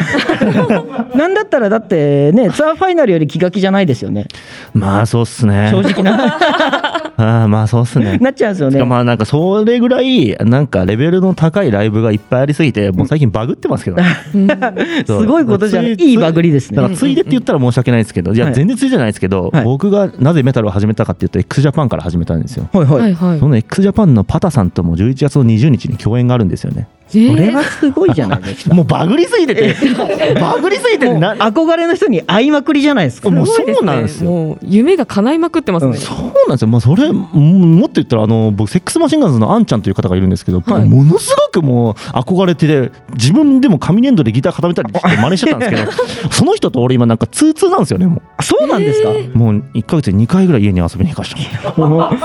[1.14, 4.26] なんだったらだってねツアーファイナルより気が気じゃないですよね。
[4.72, 5.68] まあそうっすね。
[5.70, 6.38] 正直な
[7.16, 8.18] ああまあそうっすね。
[8.18, 8.74] なっちゃうんですよね。
[8.74, 13.96] しかもまあなんかそれぐらいなんかレベルの高いライブがいっぱいありすぎてもう最近バグってますけど、
[15.06, 15.96] すごいことじゃない。
[15.96, 16.76] ついいいバグりですね。
[16.76, 18.54] だからついでって言ったら申し訳ないですけど、いやはい。
[18.54, 19.64] 全然ついでじゃないですけど、はい。
[19.64, 22.68] 僕がなぜメタルを始めたかっていうと x ジャパンから始めたんですよ。
[22.72, 23.00] はいはい。
[23.00, 23.38] はいはい。
[23.38, 26.88] その x ジャパンのパタさんとも11月の20日に共演があるんですよね。
[27.14, 27.30] えー。
[27.30, 28.74] これはすごいじゃないですか。
[28.76, 29.74] もうバグりすぎてて、
[30.40, 33.30] バグりすぎてて憧れの人に会いまくりじゃないですか。
[33.30, 34.30] もうすごいそうなんですよ。
[34.30, 35.96] もう夢が叶いまくってますね。
[35.96, 40.88] そうなんですよ、まあ、それ、ももっと言ったら、あの僕、セックスマシンガンズのあんちゃんという方がいるんですけど、はい。
[40.88, 45.92] ものすごくもう憧れてて、自分でも紙粘土でギター固めたりして真似してたんですけど、
[46.30, 49.10] その人と俺、今、なんか通通なんですよね、もあそうなんですか？
[49.10, 49.38] う。
[49.38, 52.16] もう1ヶ月に2回ぐらい家に遊びに行かしてもらって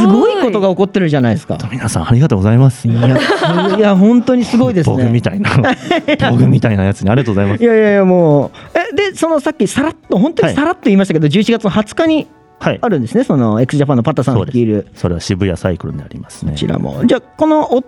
[0.00, 0.40] すごい。
[0.42, 1.58] ことが起こってるじゃないですか。
[1.70, 2.88] 皆さん、ありがとうございます。
[2.88, 5.50] いやいや本当にすごいですね僕みたいな、
[6.30, 7.66] 僕みたいなやつにありがとうございますい。
[7.66, 8.50] やいやいやもう
[8.92, 12.26] えでそのさっきさらっと本当にさらっと言いましたけど、11月の20日に
[12.58, 14.86] はいあ、るんですねその x ジャパンのパッタさん率いる。
[14.94, 16.58] それは渋谷サイクルになりますねこ。
[16.58, 17.82] ちらもじゃあこの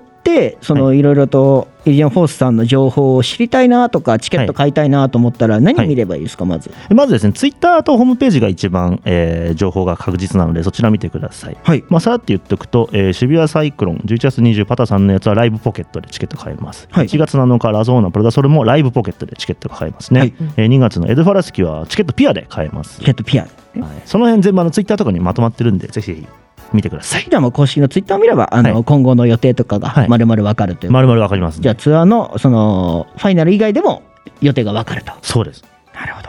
[0.60, 6.70] そのいろいろとイリジョンフォースさんの情報を知りたいなとかチケット買いたいなと思ったら何見ればいいですかまず？
[6.90, 11.56] まずですね、ツイッターとホームページが一番、えー情報が確実なので、そちら見てください。
[11.62, 16.86] はいまあ、さらって言っておくと、えー渋谷サイクロン、11月20パタさんのやつはライブポケットでチケット買えます。
[16.90, 20.20] はい1月7日、ラゾーナ、プラダソルもライブポケットでチケットが買えますね。
[20.20, 23.00] はいえー2月のエドファラスキはチケットピアで買えます。
[23.00, 23.46] チケットピア
[23.80, 24.02] はい。
[24.04, 26.26] その辺全部あのツイッターとかにまとまってるんで、ぜひ
[26.72, 27.26] 見てください。
[27.28, 28.84] じゃあもう公式のツイッターを見ればあの、はい。
[28.84, 30.08] 今後の予定とかがはい。
[30.08, 31.62] まるまるわかるという、まるまるわかります、ね。
[31.62, 34.02] じゃあツアーのそのファイナル以外でも
[34.40, 35.12] 予定がわかると。
[35.22, 35.64] そうです。
[35.94, 36.28] なるほど。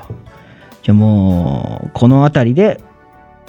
[0.84, 2.82] じゃあもうこの辺りで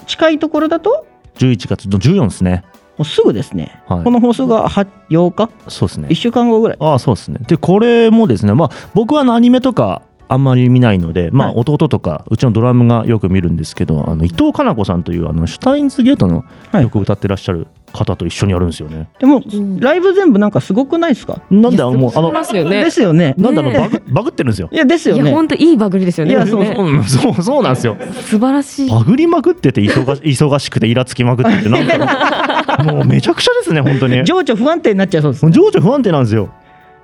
[0.07, 2.64] 近いところだと？11月の14ですね。
[2.96, 4.04] うすぐですね、はい。
[4.04, 5.50] この放送がは8日？
[5.68, 6.09] そうですね。
[6.09, 6.76] 1週間後ぐらい。
[6.78, 7.40] ああそうですね。
[7.48, 10.02] でこれもですねまあ僕はアニメとか
[10.34, 11.56] あんまり見ないので、まあ、はい。
[11.58, 16.82] 弟とかうちのドラムがよく見るんですけどあの伊藤かな子さんというあのシュタインズゲートのはい。
[16.82, 19.08] よく歌ってらっしゃる方と一緒にやるんですよね。
[19.20, 19.40] でも
[19.78, 21.40] ライブ全部なんかすごくないですか？
[21.50, 22.82] なんであのもうあのますよね。
[22.82, 23.34] ですよね。
[23.38, 24.68] なんであのねバグバグってるんですよ。
[24.72, 25.22] いやですよね。
[25.22, 26.32] いや本当いいバグりですよね。
[26.32, 26.96] いやそうねう。
[27.00, 27.96] ん、そうそうなんですよ。
[28.22, 28.90] 素晴らしい。
[28.90, 34.24] バグりまくってて忙し忙しくてイラつきまくっててなんか もうめちゃくちゃですね本当に。
[34.24, 36.48] 情緒不安定になっちゃいそうです情緒不安定なんですよ。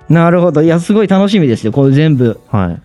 [0.09, 0.61] なるほど。
[0.61, 2.37] いやすごい楽しみですよこれ全部。
[2.51, 2.81] はい。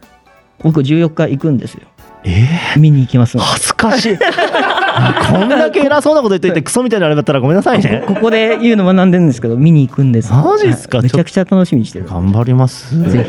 [0.67, 1.83] 僕14日行くんですよ
[2.29, 4.19] えー、見に行きます恥ずかしい。
[5.31, 8.03] こんだけ偉そうなこと言っていてクソみたいなあれだったらごめんなさいね。
[8.05, 10.99] ここで言うのもなんでんですけど見に行くんですマジっすか？
[10.99, 12.99] はいめちゃくちゃ楽しみにしてる頑張ります。
[13.01, 13.29] ぜひ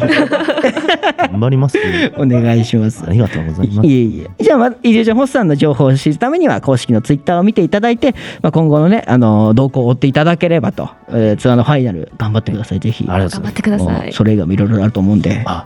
[1.29, 1.77] 頑張ります。
[2.17, 3.87] お願いしますありがとうございます。
[3.87, 4.43] いえいえ。
[4.43, 13.05] じゃあ、まず、イリュージョンホスさんの情報を知るためには、公式のツイッターを見ていただいて、まあ、今後のね、あの、動向を追っていただければと、えーツアーのファイナル、頑張ってください、ぜひ。
[13.05, 15.43] 頑張ってくださいそれ以外もいろいろあると思うんで。
[15.45, 15.63] あ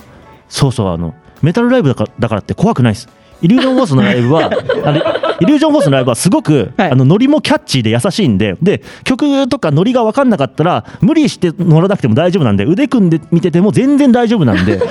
[0.49, 3.09] そうそうあのメタルライブだからだからって怖くないです。
[3.41, 4.45] イリュージョンフォースのライブは
[4.85, 4.97] あの
[5.41, 6.91] イリュージョンフォースのライブはすごく、はい。
[6.91, 14.79] あのノリもキャッチーで優しいんでで曲とかノリが分かんなかったら無理して乗らなくても大丈夫なんで腕組んで見てても全然大丈夫なんで。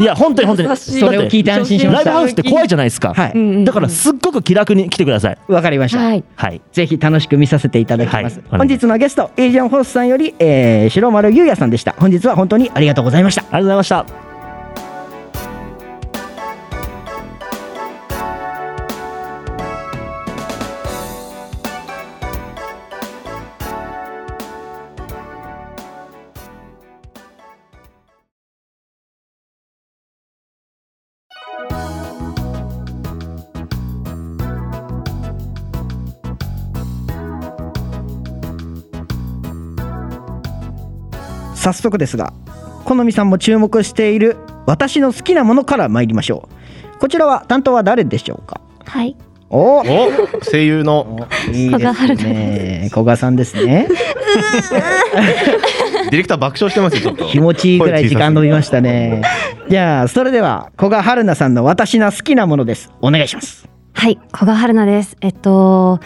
[0.00, 0.76] いや本当に本当に。
[0.76, 2.10] それを聞いて安心しました。
[2.10, 3.32] ライブハウスって怖いじゃないですか、はい。
[3.34, 3.64] うんうんうん。
[3.66, 5.38] だからすっごく気楽に来てください。
[5.46, 5.98] わかりました。
[5.98, 6.24] はい。
[6.36, 6.60] はい。
[6.72, 8.40] ぜひ楽しく見させていただきます。
[8.48, 8.58] はい。
[8.60, 11.94] 本日のゲスト、イリュージョンホスさんより、えー、白丸優也さんでした。
[11.98, 13.42] 本日は本当にありがとうございました。
[13.42, 14.29] ありがとうございました
[41.60, 42.32] 早速ですが
[42.84, 46.48] 好みさんも注目している私の好きなものから参りましょ
[46.96, 46.98] う。
[46.98, 48.60] こちらは担当は誰でしょうか？
[48.86, 49.16] はい。
[49.50, 49.84] おお
[50.50, 51.28] 声優の。
[51.52, 52.88] いいですね。
[52.92, 53.88] 古賀さんですね。
[56.10, 57.26] ディレクター爆笑してますよちょっと。
[57.26, 59.22] 気持ちいいぐらい時間伸びましたね。
[59.68, 62.90] じゃあそれでは古賀春菜さんの私の好きなものです。
[63.02, 63.68] お願いします。
[63.92, 65.16] はい、古賀春菜です。
[65.20, 66.00] えっと、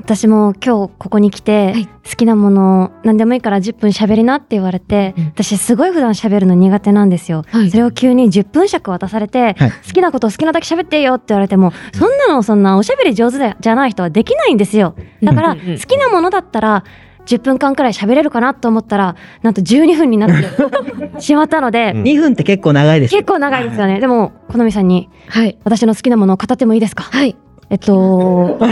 [0.00, 1.86] 私も今日ここに来て、はい。
[1.86, 5.24] 好きなもの何でもいいから10分喋りなって言われて、うん。
[5.26, 7.44] 私すごい普段喋るの苦手なんですよ。
[7.48, 7.70] はい。
[7.70, 9.70] それを急に10分尺渡されて、はい。
[9.86, 14.94] 好きなことを好きなだけ喋ってよって言われても、そんなのそんなおしゃべり上手でじゃない人はできないんですよ。
[15.22, 16.84] だから、好きなものだったら、
[17.26, 20.44] 10分間くらい喋れるかなと思ったら、なんと12分になって
[21.22, 22.02] しまったので、うん。
[22.02, 23.20] 2分って結構長いですよ。
[23.20, 23.98] 結構長いですよね。
[24.00, 25.56] でも、好みさんにはい。
[25.64, 27.04] 私の好きなものを語ってもいいですか？
[27.04, 27.34] はい
[27.70, 28.70] えっと、 今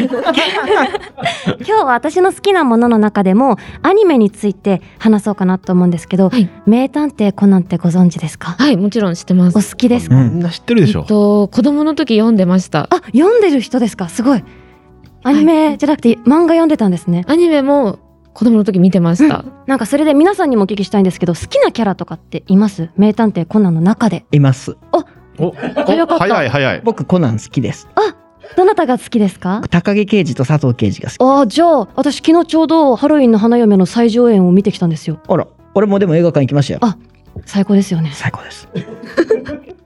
[1.65, 6.49] 日は私の好きなものの中でもアニメについて話そうかなと思うんですけど、はい。
[6.67, 8.55] 名探偵コナンってご存知ですか？
[8.59, 10.31] はいもちろん知ってまおす好きですか、うん。
[10.35, 10.43] みん。
[10.43, 11.01] な知ってるでしょ。
[11.01, 12.89] えっと子供の時読んでました。
[12.91, 14.09] あ、読んでる人ですか？
[14.09, 14.45] すごい。
[15.25, 17.25] アニメじゃなくて漫画読んでたんですね。
[17.29, 17.99] アニメも
[18.35, 22.91] 子供の時見てました、なんかそれで皆さんにもお聞きしたいんですけど、好きなキャラとかっています？
[22.97, 24.25] 名探偵コナンの中で。
[24.33, 24.77] います。
[25.39, 26.19] お早かった。
[26.19, 26.81] 早い早い。
[26.83, 27.89] 僕コナン好きです
[28.57, 29.63] どなたが好きですか？
[29.71, 31.19] 高木刑事と佐藤刑事が好き。
[31.21, 35.19] あーじゃあ、私昨日ちょうどハロウィンの花嫁の最上演を見てきたんですよ。
[35.29, 36.81] あら俺もでも映画館行きましたよ。
[36.83, 36.97] あ
[37.47, 38.11] 最高ですよね。
[38.15, 38.69] 最高です。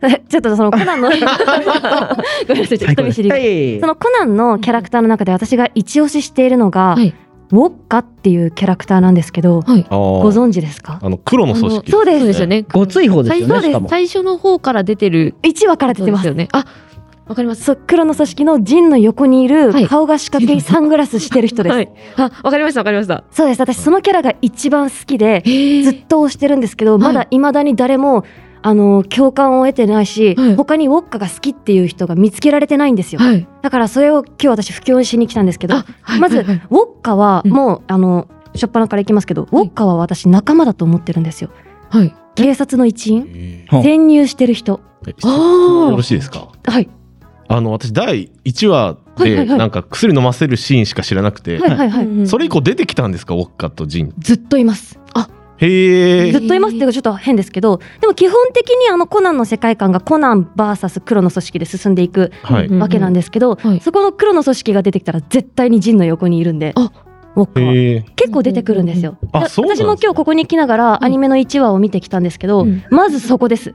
[0.02, 3.37] えちょっとそのコナンの ごめんなさいちょっと人見知りが。
[3.37, 3.81] はい。
[3.81, 7.14] そのコナンのキャラクターの中で私が一押ししているのが、はい。
[7.52, 9.87] ウォッカっていうキャラクターなんですけど、はい。
[9.88, 10.98] ごご存知ですか？
[11.00, 11.90] あの黒の組織。
[11.90, 12.18] そうです。
[12.18, 12.64] そうですよね。
[12.72, 15.37] ごつい方ですよね最初の方から出てる。
[15.44, 16.48] 1話から出てますよね。
[16.52, 16.64] あ
[17.26, 17.64] わかります。
[17.64, 19.86] そう黒の組織のジンの横にいるはい。
[19.88, 21.92] 顔が四角いサングラスしてる人です、はい。
[22.16, 23.24] あわかりましたわかりました。
[23.30, 23.60] そうです。
[23.60, 28.24] 私そのキャラが一番好きでへずっと推してるんですけど、まだ未だに誰も
[28.62, 30.56] あの共感を得てないし、はい。
[30.56, 33.48] 他にウォッカが好きっていう人が見つけられてないんですよ、はい。
[33.62, 36.56] だからそれを今日私布教しに来たんですけどあはいまず、はいはい。
[36.56, 37.50] ウォッカはうん。
[37.50, 41.50] もう、あの初っ端からいきますけど、ウォッカは私仲間だと思ってるんですよ。
[41.90, 42.14] はい。
[42.36, 44.80] 警察の一員えほう潜入してる人。
[45.06, 46.48] よろしいですか？
[46.64, 46.88] はい
[47.48, 51.59] あの私第1話でなんか薬飲ませるシーンしか知らなくて。
[51.59, 53.35] はいはいはい、それ以降出てきたんですか？
[53.35, 54.12] ウォッカとジン。
[54.18, 54.98] ずっといます。
[55.59, 56.32] へえ。
[56.32, 56.74] ずっといます。
[56.74, 57.80] っていうかちょっと変ですけど。
[58.00, 62.30] でも基本的にあのコナンの世界観がコナン VS 黒の組織で進んでいく
[62.78, 63.80] わけなんですけど、はい。
[63.80, 66.72] そこの黒の組織が出てきたら絶対にジンの横にいるんで。
[66.76, 66.92] あ
[67.37, 67.72] ウォッカは。
[67.72, 68.05] へえ。
[68.16, 69.16] 結構出てくるんですよ。
[69.33, 73.75] 私も今日ここに来ながらアニメの1話を見てきたんですけど、うんまずそこです。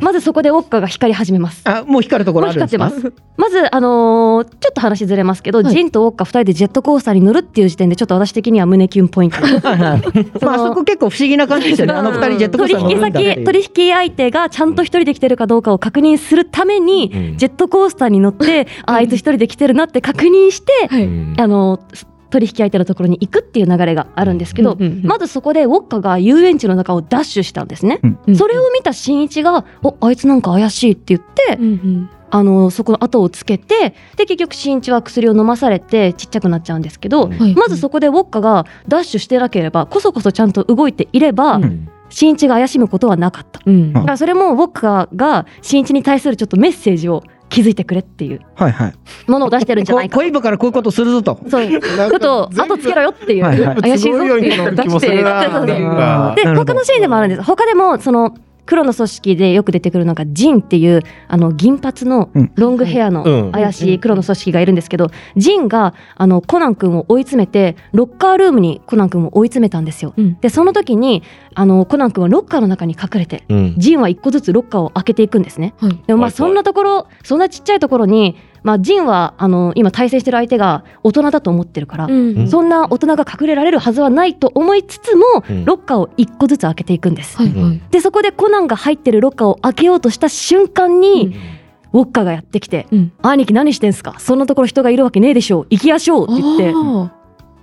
[0.00, 1.62] まずそこでウォッカが光り始めます。
[1.68, 2.84] あ、もう光るところあるんですか？
[2.88, 9.36] もう光ってまず、あのーちょっと話ずれますけど、はいジンとウォッカ2人でジェットコースターに乗るっていう時点でちょっと私的には胸キュンポイント。
[10.42, 11.92] まあ、あそこ結構不思議な感じですよね。
[11.92, 20.72] あの二人ジェットコースター取引乗るんだっていう先、取引相手がちゃんと一人で来てるかどうかを確認するために、うんジェットコースターに乗って、ああいつ一人で来てるなって確認して、
[21.36, 21.80] あの
[22.34, 28.00] 取引相手のところに行くっていう流れがあるんですけど、うんうんうんまずそこでウォッカが遊園地の中をダッシュしたんですね。
[28.26, 32.10] うんそれを見た新一が「おあいつなんか怪しい」って言って、うんうん。
[32.30, 37.54] あのそこの後をつけてで結局新一は薬を飲まされてちっちゃくなっちゃうんですけど、はい。
[37.54, 41.88] まずそこでウォッカがダッシュしてなければこそこそちゃんと動いていれば、うん。
[42.08, 43.60] 新一が怪しむことはなかった。
[43.64, 43.92] うん。
[43.92, 47.22] だからそれもウォッカが新一に対するちょっとメッセージを
[47.54, 48.40] 気づいてくれっていう。
[49.28, 51.38] ものを出してるんじゃないかこ恋部からこういうことするぞと。
[51.48, 51.68] そう。
[51.68, 51.80] ちょっ
[52.18, 53.76] と後つけろよっていう、はいはい。
[53.76, 55.08] 怪しいぞっていようのを出して。
[55.08, 57.42] で他のシーンでもあるんです。
[57.42, 58.34] 他でもその
[58.66, 62.52] 黒の組織でよく出てくるのがジンっていうあの銀髪のうん。
[62.54, 63.52] ロングヘアのうん。
[63.52, 70.14] 怪しい黒の組織がいるんですけど、ジンがあのコナン君を追い詰めてロッカールームにコナン君を追い詰めたんですよ。
[70.16, 70.40] うん。
[70.40, 71.22] でその時に
[71.54, 73.74] あのコナン君はロッカーの中に隠れてうん。
[73.78, 75.74] ジンは一個ずつロッカーを開けていくんですね。
[75.78, 76.02] はい。
[76.06, 76.32] でもまあはい。
[76.32, 82.48] そんなところそんなちっちゃいところに、まあ、ジンはあの今対戦してる相手が大人だと思ってるから、うん。
[82.48, 85.64] そんな大人が隠れられるはずはないと思いつつも、うん。
[85.64, 87.36] ロッカーを一個ずつ開けていくんです。
[87.36, 87.80] はいはい。
[87.90, 91.36] でそこでコナンが入ってるロッカーを開けようとした瞬間に、
[91.92, 94.16] ウォッカがやってきてうん「兄貴何してんすか？
[94.18, 95.66] そんなところ人がいるわけねえでしょう。
[95.70, 97.12] 行きやしょう」って言ってあ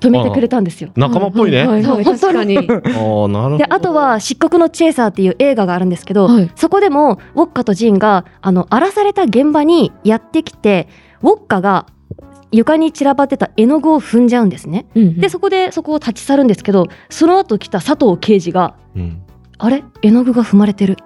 [0.02, 0.90] 止めてくれたんですよ。
[0.96, 1.60] 仲間っぽいね。
[1.60, 2.58] はいはいそう確かに。
[2.60, 2.82] ああ、なる
[3.28, 3.58] ほど。
[3.58, 10.88] であとは「漆黒のチェイサー」っていう映画があるんですけど、はいそこでもウォッカとジンがあの荒らされた現場にやってきて
[11.22, 11.86] ウォッカが
[12.52, 14.86] 床に散らばってた絵の具を踏んじゃうんですね。
[14.96, 19.22] うんうんでそこでそこを立ち去るんですけどその後来た佐藤刑事がうん
[19.58, 19.84] 「あれ？
[20.02, 20.98] 絵の具が踏まれてる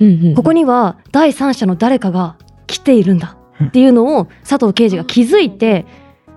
[0.00, 5.86] うんうんここには第三者の誰かが来ているんだ」っていうのを佐藤刑事が気づいて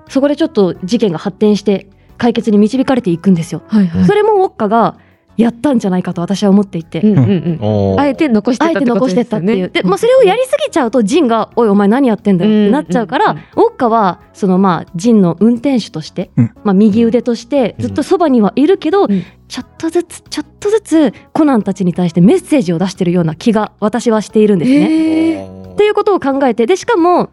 [0.08, 3.62] そこでちょっと事件が発展して解決に導かれていくんですよ。
[3.68, 4.06] はいはい。
[4.06, 4.98] それもウォッカが
[5.38, 7.02] やったんじゃないかと私は思っていて。
[7.02, 7.60] うんうん
[7.94, 8.00] うん。
[8.00, 9.68] あえて残してあえてたってこと残してったってですよね。
[9.68, 9.70] いう。
[9.72, 19.10] で、まあ、それをやりすぎちゃうと、ジンが、おい、お前何やってんだよってなっちゃうから、うんうんウォッカは、そのまあ、ジンの運転手として、うんまあ、右腕として、ずっとそばにはいるけど、ん
[19.48, 24.78] ちょっとずつ、ちょっとずつ、コナンたちに対してメッセージを出してるような気が、私はしているんですね。
[24.78, 25.56] へえ。
[25.76, 27.30] っていうことを考えてでしかも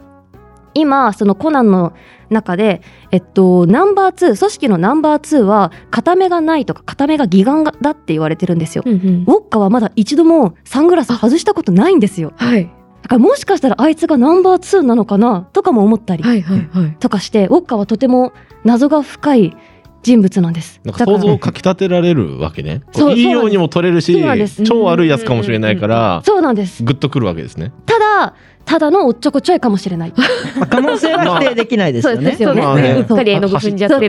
[0.74, 1.92] 今そのコナンの
[2.32, 8.82] 中で、えっと、ナンバー2組織のナンバー2は片目がないとか片目が義眼だって言われてるんですよ。
[8.86, 12.32] うんうんウォッカはまだ一度もサングラス外したことないんですよ。
[12.36, 12.70] はい
[13.02, 16.96] だからもしかしたらあいつがナンバー2なのかなとかも思ったりはいはいはい。
[17.00, 18.32] とかして、ウォッカはとても
[18.64, 19.56] 謎が深い
[20.02, 20.80] 人物なんです。
[20.84, 22.82] なんか想像をかき立てられるわけね。
[22.92, 24.22] そういいようにも取れるし
[24.64, 26.82] 超悪いやつかもしれないから、そうなんです。
[26.82, 27.72] グッとくるわけですね。
[27.86, 28.34] ただ、
[28.64, 30.12] ただのおっちょこちょいかもしれない。
[30.56, 32.42] まあ可能性は否定できないですよねそうです。
[32.42, 32.62] よね。
[32.62, 34.08] まあねうっかり絵の具踏んじゃって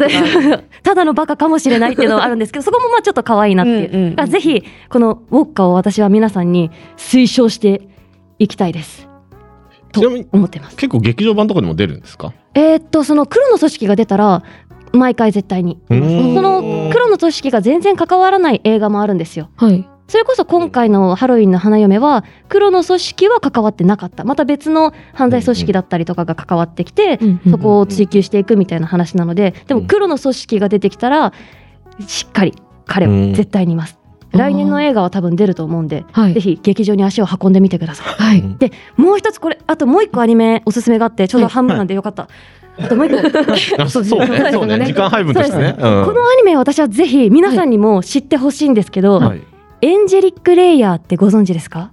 [0.82, 3.89] ただのバカかもしれないっていうのはあるんですけど、そこもまあちょっと可愛いなっていう。
[3.89, 7.88] うんうんうんだからぜひ、このウォッカを私は皆さんに推奨して
[8.39, 9.08] いきたいです。
[9.91, 10.75] とちなみに思ってます。
[10.75, 12.34] 結構劇場版とかでも出るんですか？
[12.56, 14.43] えーっと、その黒の組織が出たら、
[14.93, 15.79] 毎回絶対に。
[15.89, 19.49] その黒の組織が全然関わらない映画もあるんですよ。
[19.58, 19.88] はい。
[20.08, 24.23] それこそ今回のハロウィンの花嫁は黒の組織は関わってなかった。
[24.23, 31.34] また別の犯罪組織だったりとかが関わってきて、そこを追求していくみたいな話なので、でも黒の組織が出てきたら、
[32.06, 32.53] しっかり
[32.86, 33.97] 彼は絶対にいます。
[34.34, 38.08] 来年の映画は多分出ると思うんで、はいぜひ劇場に足を運んでみてください。
[38.08, 38.58] はい。
[38.58, 42.27] で、もう一つこれ、あともう一個アニメおすすめがあって、ちょうど半分なんでよかった。
[42.78, 43.18] あともう一個。
[43.84, 44.10] あそうね、
[44.52, 45.76] そうね、時間配分としてね。
[45.78, 49.42] このアニメ私はぜひ皆さんにも知ってほしいんですけど、はい。
[49.82, 51.92] エンジェリック・レイヤーってご存知ですか？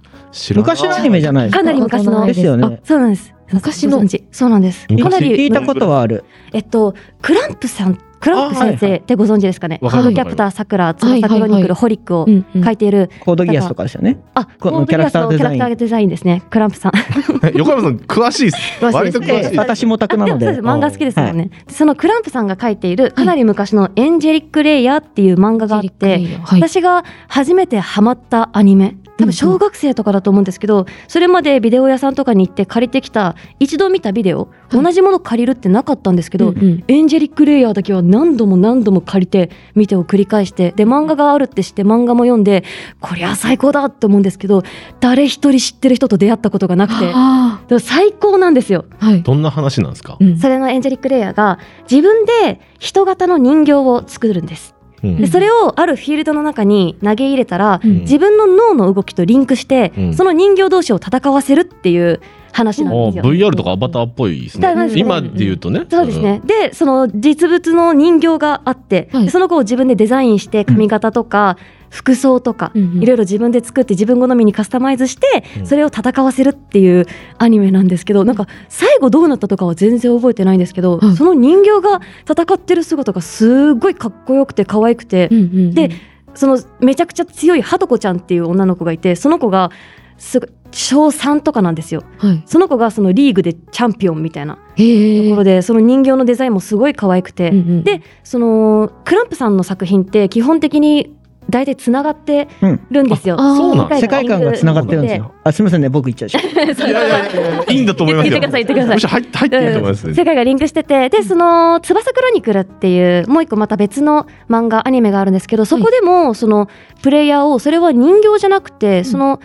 [0.55, 1.59] 昔のアニメじゃないですか？
[1.59, 2.39] かなり昔のです。
[2.41, 2.79] よね。
[2.81, 3.33] あそうなんです。
[3.51, 3.97] 昔の。
[3.97, 4.87] ご存知そうなんです。
[4.87, 6.23] かなり聞いたことはある。
[6.53, 9.79] えっとクランプさんクランプ先生ってご存知ですかね？
[9.81, 12.27] ハードキャプターさくら翼クロニクルホリックを
[12.63, 14.19] 書いているコードギアスとかですよね。
[14.35, 16.43] あこのコードギアスのキキャラクターデザインャラクターデザインですね。
[16.49, 16.91] クランプさん。
[17.57, 18.57] 横山さん詳しいです。
[18.79, 19.57] 詳しい割とです詳しい。
[19.57, 20.61] 私もオタクなので。
[20.61, 21.49] 漫画好きですもんね。
[21.67, 26.61] でそのクランプさんが書いているかなり昔のエンジェリック・レイヤーっていう漫画があって、はい。
[26.61, 42.63] 私が初めてハマったアニメ多分小学生とかだと思うんですけど、それまでビデオ屋さんとかに行って借りてきた一度見たビデオ、同じもの借りるってなかったんですけど、うんうんエンジェリック・レイヤーだけは何度も何度も借りて見てを繰り返してで漫画があるって知って漫画も読んで
[42.99, 44.63] こりゃ最高だって思うんですけど
[44.99, 48.85] 誰一人知ってる人と出会ったことがなくてあでも最高なんですよ。
[48.99, 49.23] あ、はい。
[49.23, 54.75] どんな話なんですか、うんそれのエンジェリック・レイヤーが自分で人型の人形を作るんです。
[55.03, 55.17] うん。
[55.17, 57.99] でそれをあるフィールドの中に投げ入れたら、うん。
[58.01, 60.13] 自分の脳の動きとリンクして、うん。
[60.13, 62.21] その人形同士を戦わせるっていう
[62.51, 63.23] 話なんおですよ。
[63.23, 64.91] VR とかアバターっぽいですね。
[64.95, 65.85] 今で言うとね。
[65.89, 66.41] そうですね。
[66.45, 69.25] で、その実物の人形があって、はい。
[69.25, 71.57] でその子を自分でデザインして髪型とか
[71.91, 73.03] 服装とか、うんうん。
[73.03, 75.67] いろいろ自分で作って自分好みにカスタマイズして、うん。
[75.67, 77.05] それを戦わせるっていう
[77.37, 85.73] アニメなんですけど、なんか最後どうなったとかは全然覚えてないんですけど、はいその人形が戦ってる姿がすごいかっこよくて可愛くて、うんうんうん。
[85.73, 85.91] で
[86.33, 89.69] そのめちゃくちゃ強いハトコちゃんっていう女の子がいてその子が
[90.17, 92.03] すごい小3とかなんですよ。
[92.17, 92.43] はい。
[92.45, 94.55] その子がそのリーグでチャンピオンみたいな。
[94.55, 97.83] ところでその人形のデザインもすごい可愛くて、うんうん。
[97.83, 101.13] でそのクランプさんの作品って基本的に
[101.51, 103.35] 大体つながってうんるんですよ。
[103.39, 103.99] あそうなんだ。
[103.99, 105.31] 世界観がつながってるんですよ。
[105.43, 106.33] あすみませんね僕言っちゃうし。
[106.33, 108.31] いやいやいやいいんだと思いますよ。
[108.31, 109.11] 言ってください言ってください。
[109.11, 116.67] 入って入っていいと思います世界がリンクしててでその「翼クロニクル」っていうもう一個また別の漫画アニメがあるんですけどそこでもその
[117.01, 119.39] プレイヤーをそれは人形じゃなくてその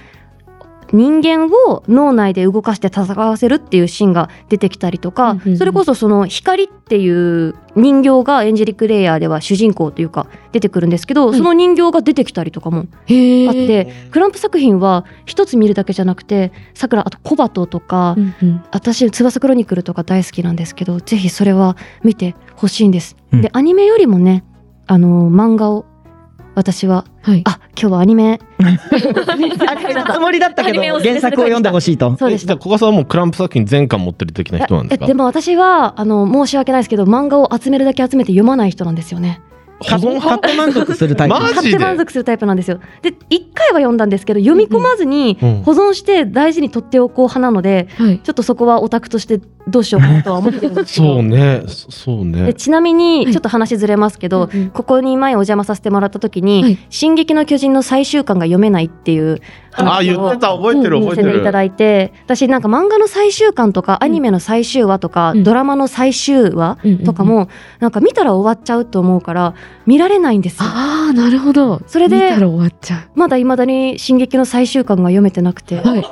[0.92, 5.56] 人間を脳内で動かして戦わせるっていうシーンが出てきたりとか、うんうんうん。
[5.58, 12.78] それこそその光っていう人形がエンジェリック・レイヤーでは主人公というか出てくるんですけど、いその人形が出てきたりとかも。
[12.78, 18.64] あって、クランプ作品は一つ見るだけじゃなくてさくらあとコバトとか、うんうん。
[18.72, 23.42] 私翼クロニクルとか大好きなんですけどぜひそれは見てほしいんです、うん。
[23.42, 24.44] でアニメよりもね
[24.86, 25.84] あの漫画を
[26.54, 27.42] 私ははい。
[27.44, 28.40] あ今日はアニメ。
[30.12, 32.16] つもりだったけど原作を読んでほしいと。
[32.18, 32.56] そうでした。
[32.56, 35.04] 古賀さんはもうクランプ作品全巻持ってる的な人なんですか？
[35.04, 39.40] えでも私はあの申し訳ないですけど漫画を集めるだけ集めて読まない人なんですよね
[39.80, 41.34] 保存買っ派て満足するタイプ。
[41.36, 42.80] マ買ってジで満足するタイプなんですよ。
[43.02, 45.62] で一回は読んだんですけど読み込まずにうん。
[45.62, 48.20] 保存して大事に取っておこう派なのではい。
[48.22, 51.06] ちょっとそこはオタクとしてどうしようかなとは思ってるんですけど。
[51.14, 51.62] そうね。
[51.66, 56.78] そそうでねちなみにちょっと話ずれますけど、うんうんここに前お邪魔させてもらった時に「はい。
[56.90, 59.40] 進撃の巨人」の最終巻が読めないっていう
[59.78, 61.28] あ言ってた覚えてる覚えてる。
[61.28, 62.12] 見せていただいて。
[62.24, 65.44] 私なんか漫画の最終巻とかアニメの最終話とか、うん。
[65.44, 67.04] ドラマの最終話うんうんうん。
[67.04, 67.48] とかも
[67.80, 69.54] なんか見たら終わっちゃうと思うから
[69.86, 70.68] 見られないんですよ。
[70.68, 71.82] ああ、なるほど。
[71.86, 75.82] それで見たら終わっちゃまだ未だに「進撃の最終巻」が読めてなくて、う。
[75.86, 76.06] はい。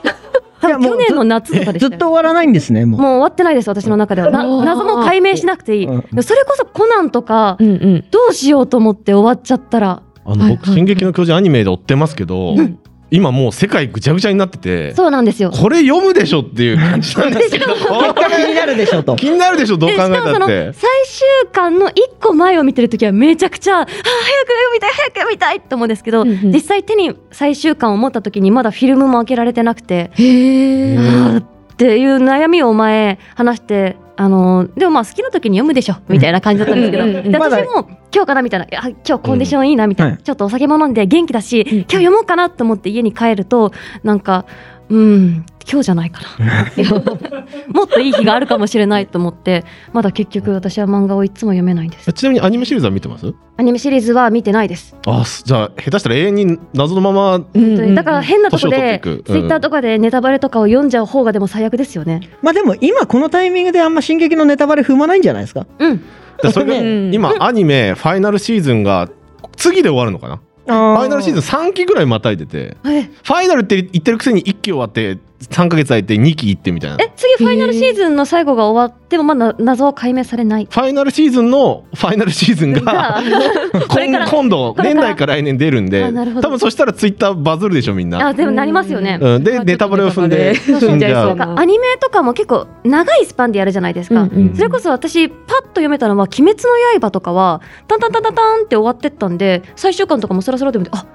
[0.64, 1.90] 去年の夏とかでしたよ。
[1.90, 3.00] ずっと終わらないんですねもう。
[3.00, 4.30] もう終わってないです私の中では。
[4.30, 6.22] 謎も解明しなくていい、うん。
[6.22, 8.04] それこそコナンとかうんうん。
[8.10, 10.02] どうしようと思って終わっちゃったら。
[10.26, 12.78] あの僕「進撃の巨人」アニメで追ってますけどうん
[13.14, 19.16] 今もう世界ぐちゃぐちゃになっててそうなんですよこれ読むでしょっていう感じなんですけど 結果気になるでしょうと。
[19.16, 31.53] 気になるでしょどう考えたって最終巻の一個前を見てる時はめちゃくちゃ「あー早く読みたい早く読みたい!」って思うんですけど、うんうん実際手に最終巻を持った時にまだフィルムも開けられてなくてへえ。
[31.74, 33.96] っていう悩みを前話して。
[34.16, 40.22] あのでもまあ好きな時に読むでしょみたいな感じだったんですけど、で私も今日かなみたいなあ今日コンディションいいなみたいな、うん。
[40.22, 41.68] ちょっとお酒も飲んで元気だし、うん。
[41.78, 43.72] 今日読もうかなと思って家に帰ると
[44.04, 44.46] なんか
[44.88, 45.46] うん。
[45.66, 46.66] 今日じゃないかな。
[47.72, 49.64] もっといい日があるかもしれないと思って
[49.94, 52.12] まだ結局私は漫画をいつも読めないんです。
[52.12, 53.32] ちなみにアニメシリーズは見てます？
[53.56, 57.44] アニメシリーズは見てないです、あすじゃあ下手したら永遠に謎のままうん。
[57.54, 57.94] うん。
[57.94, 62.20] だから変なとこでツイッターとかでネタバレとかを読んじゃう方がでも最悪ですよね。
[62.42, 65.66] まあでも今このタイミングであんま進撃のネタバレ踏まないんじゃないですか？
[65.78, 66.02] うん。
[66.42, 67.14] でそれがうん。
[67.14, 69.08] 今アニメファイナルシーズンが
[69.56, 70.40] 次で終わるのかな？
[70.66, 75.18] フファイナルシーズン3期ぐらいまたいでてえファイナルって言ってるくせに1期終わって
[75.50, 76.96] 3ヶ月空いて2期行ってみたいな。
[77.02, 80.66] え次ファイナルシーズンの最後が終わってもまだ謎は解明されない？
[80.70, 83.22] ファイナルシーズンのファイナルシーズンがが
[83.88, 84.28] これから。
[84.28, 91.36] 今今度年内か来年出るんで多分そしたらツイッターバズるでしょみんな、あでもなりますよね、うん、でネタバレを踏んで 死んじゃう。
[91.56, 98.34] アニメとかも結構長いスパンでやるじゃないですか、うんうんそれこそ私パッと読めたのは「鬼滅の刃」とかはタンタンタンタン
[98.64, 101.06] って終わってったんで最終巻とかもそらそらで見てあった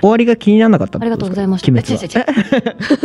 [0.00, 1.70] 終わりが気にならなかったありがとうございました。
[1.72, 2.24] 鬼滅は。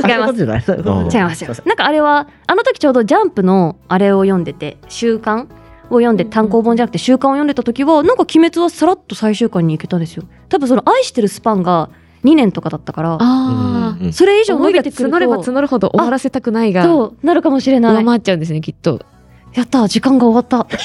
[0.10, 1.54] 違 います違いますよ。
[1.66, 5.48] なんかあれはあの時ちょうどジャンプのあれを読んでて週刊
[5.90, 11.90] を読んで単行本じゃなくて週刊を読んでた時はなんか鬼滅はさらっと最終巻に行けたんですよ多分その愛してるスパンが
[12.24, 13.18] 2年とかだったから
[14.12, 14.58] それ以上あ。
[14.58, 17.96] 思いが伸びてくる募ればと募るほど終わらせたくないがそうなるかもしれない。
[17.96, 19.02] 上回っちゃうんですね、きっと。
[19.54, 20.68] やった時間が終わった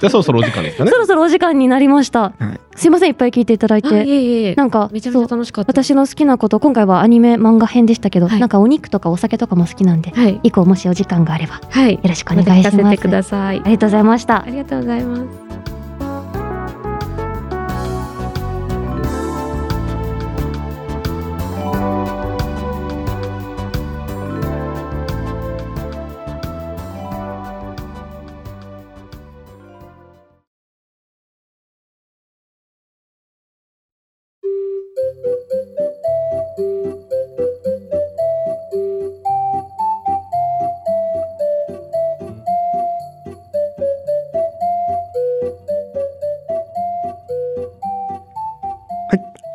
[0.00, 0.90] じゃあそろそろお時間ですかね。
[0.90, 2.60] そろそろお時間になりました、はい。
[2.76, 4.54] すいませんいっぱい聞いていただいあていえいえ。
[4.54, 8.40] なんかめちゃめちゃそう楽しかった私の好きなこと今回はアニメ漫画編でしたけど、はい。
[8.40, 10.40] なんかお肉とかお酒とかも好きなんで、はい。
[10.44, 12.00] 以降もしお時間があればよはい。
[12.02, 12.76] ろしくおま願いします。
[12.76, 13.60] た聞かせてください。
[13.60, 14.42] ありがとうございました。
[14.42, 15.67] ありがとうございます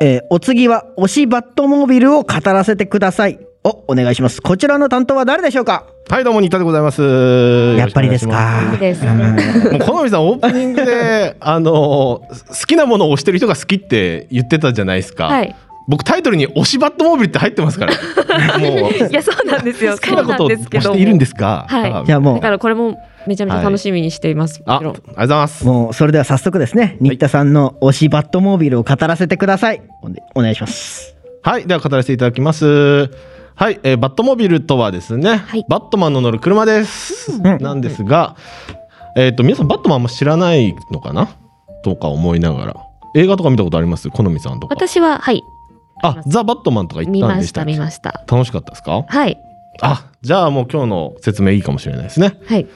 [0.04, 3.38] えーお次は推しバットモービルを語らせてください。
[3.66, 4.42] をお願いします。
[4.42, 5.86] こちらの担当は誰でしょうか？
[6.10, 7.00] はいどうも新田でございます。
[7.78, 8.76] やっぱりですか。
[8.78, 9.06] です。
[9.06, 9.16] うん。
[9.16, 12.26] もう好みさんオープニングであの好
[12.66, 15.56] きなものを推してる人が好きって言ってたじゃないですか、はい
[15.88, 17.92] 僕タイトルに推しバットモービルって入ってますから。
[18.58, 18.92] もう。
[18.92, 19.92] いやそうなんですよ。
[19.92, 21.66] 好きなことをしているんですが。
[21.68, 22.06] はい。
[22.06, 22.34] じゃあもう。
[22.36, 25.64] だからこれもめちゃめちゃ楽しみにしています、あありがとうございます。
[25.64, 26.96] もうそれでは早速ですね。
[27.00, 29.82] 新田さんの推しバットモービルを語らせてください。
[30.34, 31.16] お願いします。
[31.42, 33.10] はい、では語らせていただきます。
[33.56, 35.64] はい、えーバットモビルとはですね、はい。
[35.68, 37.38] バットマンの乗る車です。
[37.38, 37.42] ん。
[37.42, 38.36] なんですが、
[39.16, 41.28] えっ、と皆さんバットマンあんま知らないのかな？
[41.84, 42.76] とか思いながら、
[43.14, 44.10] 映画とか見たことあります？
[44.10, 44.74] 好みさんとか。
[44.74, 45.42] 私ははい
[46.08, 49.04] あ、ザバットマンとか行っ見たんました見でしたっけました楽しかったですか？
[49.08, 49.38] はい
[49.80, 52.38] あ、じゃあもう今日の説明いいかもしれないですね。
[52.46, 52.66] はい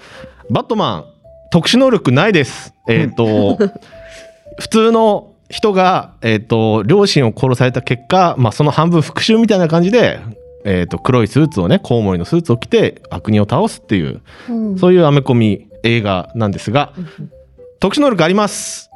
[0.51, 1.05] バットマン
[1.51, 2.75] 特殊能力ないです。
[2.89, 3.57] えっ、と
[4.59, 10.21] 普通の人がえっ、と両親を殺された結果、まあその半分復讐みたいな感じで。
[10.65, 14.21] えー、と黒いスーツをねコウモリのスーツを着て悪人を倒すっていう、
[14.77, 16.93] そういうアメコミ映画なんですが、
[17.79, 18.88] 特殊能力あります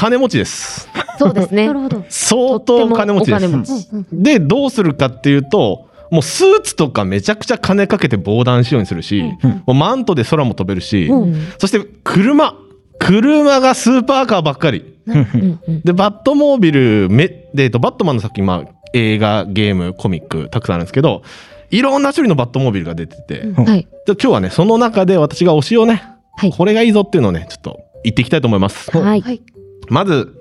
[0.00, 0.88] 金持ちです。
[1.18, 1.66] そうですね。
[1.66, 2.02] なるほど。
[2.08, 3.88] 相当金持ちです。
[4.10, 11.34] でどうするかっていうともうスーツとかめちゃくちゃ金かけて防弾仕様にするし、もうマントで空も飛べるし、うん。
[11.58, 12.54] そして車
[12.98, 14.96] 車がスーパーカーばっかり。
[15.06, 21.22] うんうんでバットモービルめで、えっと、バットマンの作品、まあ、映画ゲームコミックたくさんあるんですけど
[21.70, 23.88] いろんな種類のバットモービルが出てて、ではい。
[24.06, 26.02] 今日はねその中で私が推しをね、
[26.36, 26.52] はい。
[26.52, 28.90] これがいいぞっていうのをねちょっと言っていきたいと思います。
[28.96, 29.59] はい
[29.90, 30.40] まず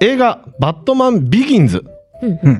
[0.00, 1.84] 映画「バットマンビギンズ。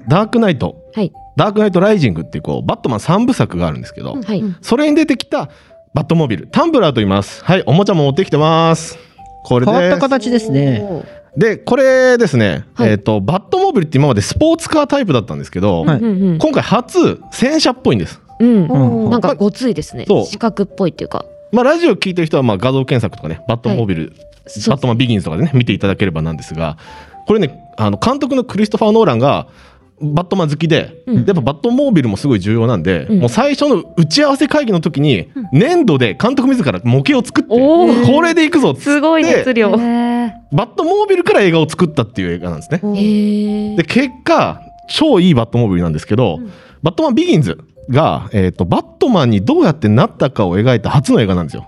[0.09, 1.13] ダークナイト」はい。
[1.37, 4.43] ダークナイトライジングっていうこうバットマン3部作があるんですけど、はい。
[4.63, 5.51] それに出てきた
[5.93, 6.47] バットモービル。
[6.47, 7.45] タンブラーと言います。
[7.45, 8.99] はいおもちゃも持ってきてます。
[9.45, 11.05] これ変わった形ですね。
[11.37, 12.91] でこれですね、はい。
[12.91, 18.21] えっ、とバットモービルって今までスポーツカータイプだったんですけど、はい今回初戦車っぽいんです。
[18.39, 18.67] うん。
[18.67, 19.11] うん。
[19.11, 20.05] なんかごついですね。
[20.07, 20.27] そう。
[20.27, 21.25] 四角っぽいっていうか。
[21.53, 24.13] まあラジオ聞いてる人はまあ画像検索とかねバットモービル、
[24.45, 26.77] バットマンビギンズとかでね見ていただければなんですが
[27.27, 29.49] これねあの監督のクリストファー・ノーランが
[30.01, 31.17] バットマン好きで、うん。
[31.19, 33.19] やっぱバットモービルもすごい重要なんで、うん。
[33.21, 39.71] もう最初の打ち合わせ会議の時に粘土で監督自ら模型を作って、これでいくぞっつってすごい熱量。
[39.71, 42.81] へバットモービルから映画を作ったっていう映画なんですね。
[42.83, 46.41] えで結果超いいバットモービルなんですけど、
[46.83, 51.67] バットマンビギンズが、えー、とバットマンにどうやってなったかを描いた初の映画なんですよ。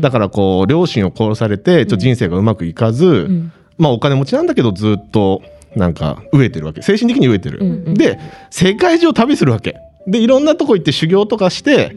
[0.00, 3.52] だからこう両親を殺されてちょっと人生がうまくいかず、ん。
[3.78, 5.42] まあお金持ちなんだけどずっと
[5.76, 6.82] なんか飢えてるわけ。
[6.82, 7.94] 精神的に飢えてる、うんうん。
[7.94, 8.18] で
[8.50, 9.76] 世界中を旅するわけ。
[10.06, 11.96] でいろんなとこ行って修行とかして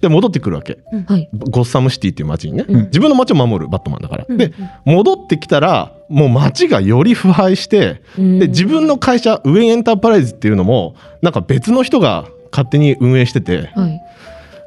[0.00, 0.78] で戻ってくるわけ。
[1.06, 1.28] はい。
[1.32, 2.84] ゴッサムシティっていう街にね、うん。
[2.86, 4.52] 自分の街を守るバットマンだから、で
[4.84, 8.38] 戻ってきたらもう街がより腐敗して、うん。
[8.40, 13.70] で自分の会社ウェイエンタープライズっていうのもなんか別の人が勝手に運営してて。
[13.74, 14.00] はい。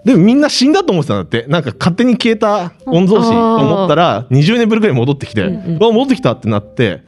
[0.04, 1.46] でもみんな死んだと思ってたんだって。
[1.48, 5.80] なんか勝手に消えた御曹司と思ったら20年ぶりぐらいに戻ってきて、うんうん。
[5.80, 7.02] 戻ってきたってなって。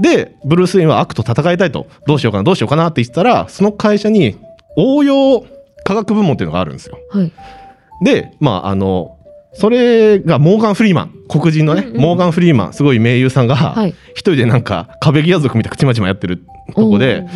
[0.00, 1.86] でブルース・ウンは悪と戦いたいと。
[2.06, 4.36] どうしようかなどうしようかなって言ってたらその会社に
[4.76, 5.44] 応用
[5.84, 6.98] 科学部門っていうのがあるんですよ。
[7.10, 7.32] はい。
[8.02, 9.16] でまああの
[9.52, 11.14] それがモーガン・フリーマン。
[11.28, 13.94] 黒人のね、うんうんモーガン・フリーマンすごい名優さんがはい。
[14.12, 16.38] 一人でなんか壁際族みたいな口まちまやってる
[16.74, 17.26] とこで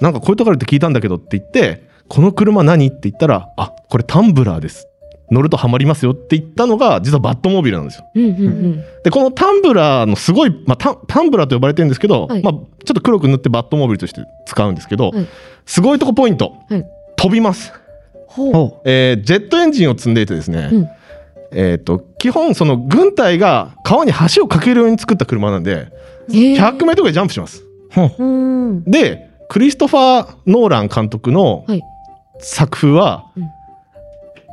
[0.00, 2.88] なんかこういうとこあるって聞いたんだけどって言ってこの車何？
[2.88, 4.88] って言ったらあこれタンブラーです。
[5.30, 6.10] 乗るとハマりますよ。
[6.10, 8.10] って言ったのが実はバットモービルなんですよ。
[8.16, 8.84] うんうんうん。
[9.04, 12.42] でこのタンブラーのすごい、まあ、タンタンブラーと呼ばれてるんですけど、はい。
[12.42, 15.26] まあ、ちょっと黒く塗ってバットモービルとして使うんですけど、はい。
[15.66, 16.84] すごいとこポイント、はい。
[17.14, 17.72] 飛びます。
[18.26, 20.88] ほえージェットエンジンを積んでいてですね、うん。
[21.52, 25.92] えー、と基本その軍隊が川に橋を架けるように作った車なんで
[26.28, 26.56] えー。
[26.56, 27.62] 100メートルぐらいジャンプします。
[28.18, 28.82] うん。
[28.82, 31.82] でクリストファー・ノーラン監督のはい
[32.40, 33.44] 作風は、うん。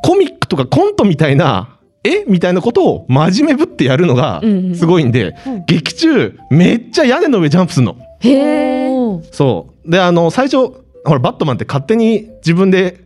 [0.04, 4.76] コミックとかコントみたいな絵みたいなことを真面目ぶっってやるのがうんうん。
[4.76, 5.36] すごいんで、
[5.68, 7.98] 劇中めっちゃ屋根の上ジャンプするの。
[8.20, 8.90] へえ。
[9.32, 9.92] そう。
[9.92, 13.02] であの最初ほらバットマンって勝手に自分で、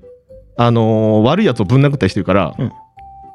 [0.58, 2.72] あのー悪いやつをぶん殴ったりしてるから、うん。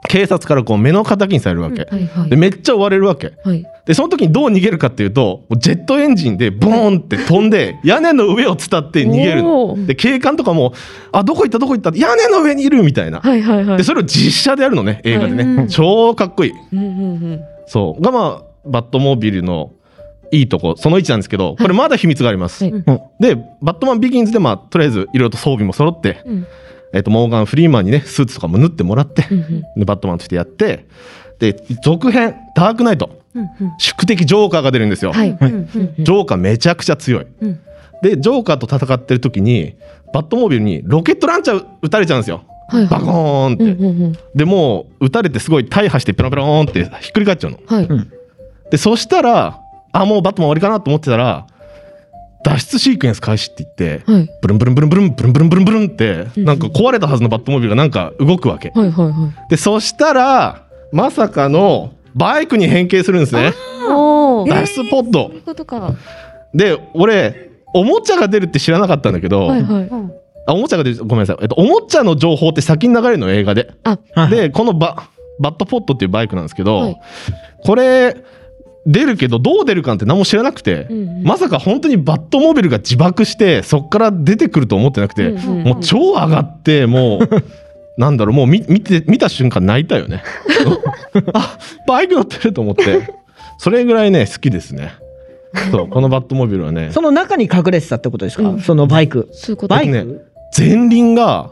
[0.08, 2.30] 警察からこう目の敵にされるわけ、はいはい。
[2.30, 3.32] でめっちゃ追われるわけ。
[3.44, 3.66] はい。
[3.86, 9.86] でその時にどう逃げるかっていうとジェットエンジンでボーンって飛んで屋根の上を伝って逃げるの。
[9.86, 10.74] で警官とかも
[11.12, 13.76] 「あどこ行ったどこ行った」屋根の上にいるみたいな、はいはいはい。
[13.78, 16.52] でそれを実写でやるのね映画でね、うん超かっこいい。
[16.72, 16.88] うんうんう
[17.36, 17.40] ん。
[17.66, 18.02] そう。
[18.02, 19.70] がまあバットモービルの
[20.32, 22.72] いいとこその1なんですけどこれまだ秘密があります、はい。
[23.20, 26.46] でバットマンビギンズでまあとりあえずいろいろと装備も揃って、うん
[26.96, 29.60] えっとモーガン・フリーマンにねスーツとかも縫ってもらって、うんうん。
[29.76, 30.86] でバットマンとしてやって
[31.38, 33.22] で続編「ダークナイト」
[33.78, 35.28] 宿敵ジョーカーが出るんですよ、はい。
[35.30, 37.60] ジョーカーめちゃくちゃ強い、うん。
[38.02, 39.74] でジョーカーと戦ってる時に
[40.14, 42.44] バットモービルにロケットランチャー撃たれちゃうんですよ。
[42.68, 44.12] はいバコーンって、うんうんうん。
[44.34, 47.58] でもう撃たれてすごい大破してペロペローンってひっくり返っちゃうの。
[47.66, 47.88] はい。
[48.70, 49.60] でそしたら
[49.92, 51.46] あもうバットマン終わりかなと思ってたら
[52.46, 54.30] 脱出シークエンス開始って言ってはい。
[54.40, 58.70] ブルンブルンブルンブルンブルンブルンブルンブルンってうんなんか壊れたはずのバットモービルがなんか動くわけ。
[58.72, 59.50] はいはいはい。
[59.50, 63.52] でそしたらまさかのバイクに変形するんですね。
[64.48, 65.26] 脱出ポッド。
[65.26, 65.92] そういうことか。
[66.54, 69.90] で俺おもちゃが出るって知らなかったんだけど、はいはい。
[70.46, 73.72] あおもちゃが出るごめんなさい、えっと、おもちゃの情報って先に流れるの映画で。
[73.82, 75.08] あ、でこのバ
[75.40, 77.00] バットポットっていうバイクなんですけど、はい。
[77.64, 78.16] これ
[78.86, 81.22] 出るけどどう出るかって何も知らなくて、うんうん。
[81.24, 87.28] まさか本当にバットモービルが自爆してそっから出てくると思ってなくて、うんうんもう超上がってもう
[87.98, 90.22] なんだろうもう見見て見た瞬間泣いたよね。
[91.32, 91.58] あ
[91.88, 93.08] バイク乗ってると思って。
[93.58, 94.92] それぐらいね好きですね。
[95.70, 96.90] そうこのバットモービルはね。
[96.92, 98.60] その中に隠れてたってことですか、うん。
[98.60, 99.28] そのバイク。
[99.32, 99.74] そういうこと。
[99.74, 100.04] バイク、ね
[100.56, 101.50] 前輪が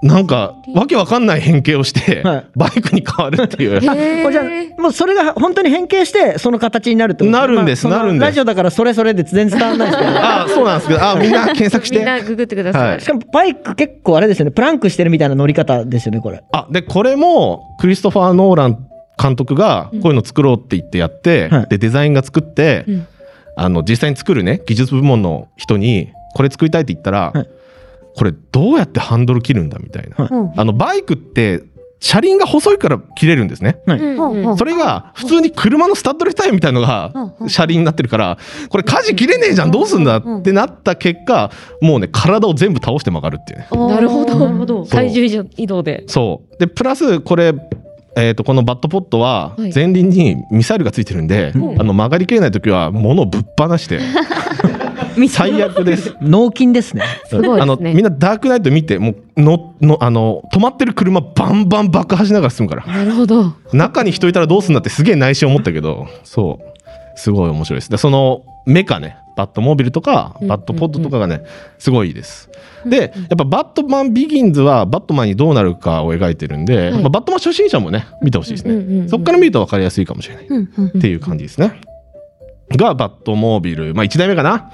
[0.00, 2.46] なんかわけわかんない変形をして、はい。
[2.54, 3.76] バイクに変わるっていう。
[3.76, 7.30] へこれじゃあもうそれが本当に変形してその形になるってこと？
[7.32, 8.28] なるんですなるんです。
[8.28, 10.10] ラジオだからそれそれで全然伝わらないですけど。
[10.20, 11.02] あそうなんですけど。
[11.04, 11.96] あみんな検索して。
[11.96, 12.78] みんなググってくださ。
[12.78, 12.98] はい。
[12.98, 14.52] いしかもバイク結構あれですよね。
[14.52, 16.44] プランクしてるみたいな乗り方ですよねこれ。
[16.52, 18.88] あでこれもクリストファー・ノーラン
[19.20, 21.66] 監督がこういうの作ろうって言ってやって、はい。
[21.70, 23.06] でデザインが作って、うん。
[23.56, 27.48] あの実際に作るね技術部門の人にこれ作りたいって言ったら、はい
[28.18, 30.52] これどうやってハンドル切るんだみたいな、はい。
[30.56, 31.62] あのバイクって
[32.00, 33.80] 車輪が細いから切れるんですね。
[33.86, 37.12] うんうんそれが普通に車のスタッドレスタイヤみたいのが
[37.46, 38.38] 車輪になってるから
[38.70, 43.58] これ舵切れねえじゃんどうすんだってなった結果もうね体を全部倒して曲がるっていう。
[43.60, 44.36] ねなるほど。
[44.36, 44.84] なるほど。
[44.84, 46.02] 体重移動で。
[46.08, 46.58] そう。
[46.58, 47.54] でプラスこれ
[48.16, 49.72] えー、とこのバットポットははい。
[49.72, 51.80] 前輪にミサイルがついてるんで、うん。
[51.80, 54.00] あの曲がりきれない時は物をぶっ放して
[55.26, 56.14] 最悪です。
[56.20, 57.02] 脳筋ですね。
[57.26, 57.62] すごいですね。
[57.62, 62.86] あのみんなダークナイト見てもうののあの止まってる車バンバン爆破しながら進むから。
[62.86, 63.54] なるほど。
[63.72, 67.18] 中に人いたらどうすんだってすげえ内心思ったけどそう。
[67.18, 67.90] すごい面白いです。
[67.90, 71.42] でそのメカねバットモービルとかうんバットポッドとかがね
[71.78, 72.50] すごいいいです。
[72.86, 77.02] でやっぱバットマンビギンズはバットマンにどうなるかを描いてるんで、はい。
[77.02, 80.44] まあ、バットマン初心者もね見てほしいですね、そっから見ると分かりやすいかもしれない。
[80.44, 81.80] っていう感じですね。
[82.76, 84.70] がバットモービル、まあ、1台目かな。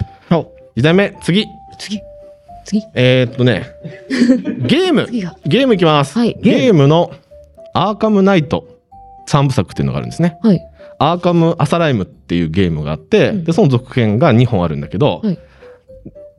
[0.77, 1.47] 1台目、次。
[1.79, 2.01] 次。
[2.65, 2.83] 次。
[2.95, 3.67] えー、っとね、
[4.67, 5.07] ゲーム
[5.47, 6.19] ゲームいきます。
[6.19, 7.13] はいゲームの
[7.75, 8.67] アーカムナイト
[9.29, 10.39] 3部作っていうのがあるんですね。
[10.43, 10.61] はい。
[10.99, 15.39] アーカムアサライムっていうゲームがあって、うんでその続編が2本あるんだけど、はい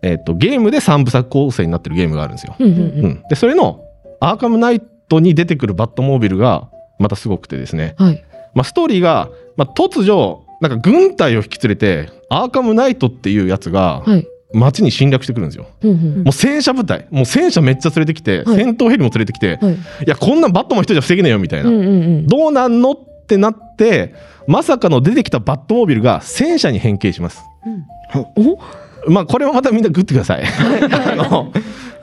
[0.01, 2.55] えーっとゲームで3部作構成になってるゲームがあるんですよ。
[2.59, 3.81] うんうんうんでそれの
[4.19, 6.69] アーカムナイトに出てくるバットモービルが
[6.99, 8.05] またすごくてですね、うん。
[8.07, 8.23] はい。
[8.53, 14.27] まあ、ストーリーが、まあ、突如なんか軍隊を引き連れてアーカムナイトっていうやつがはい。
[14.53, 15.67] 街に侵略してくるんですよ。
[15.83, 19.73] うんうんもう戦車部隊もう戦車めっちゃ連れてきて、はい戦闘ヘリも連れてきて、はい。
[19.73, 21.89] いやこんなんバットマン一人じゃ防げねえよみたいな、うんうんう
[22.19, 22.27] ん。
[22.27, 24.13] どうなんのってなって
[24.47, 27.43] まさかの出てきたバットモービルが戦車に変形します。
[28.37, 28.57] お？
[29.07, 30.43] まあこれもまたみんなグってください。
[30.43, 31.51] あの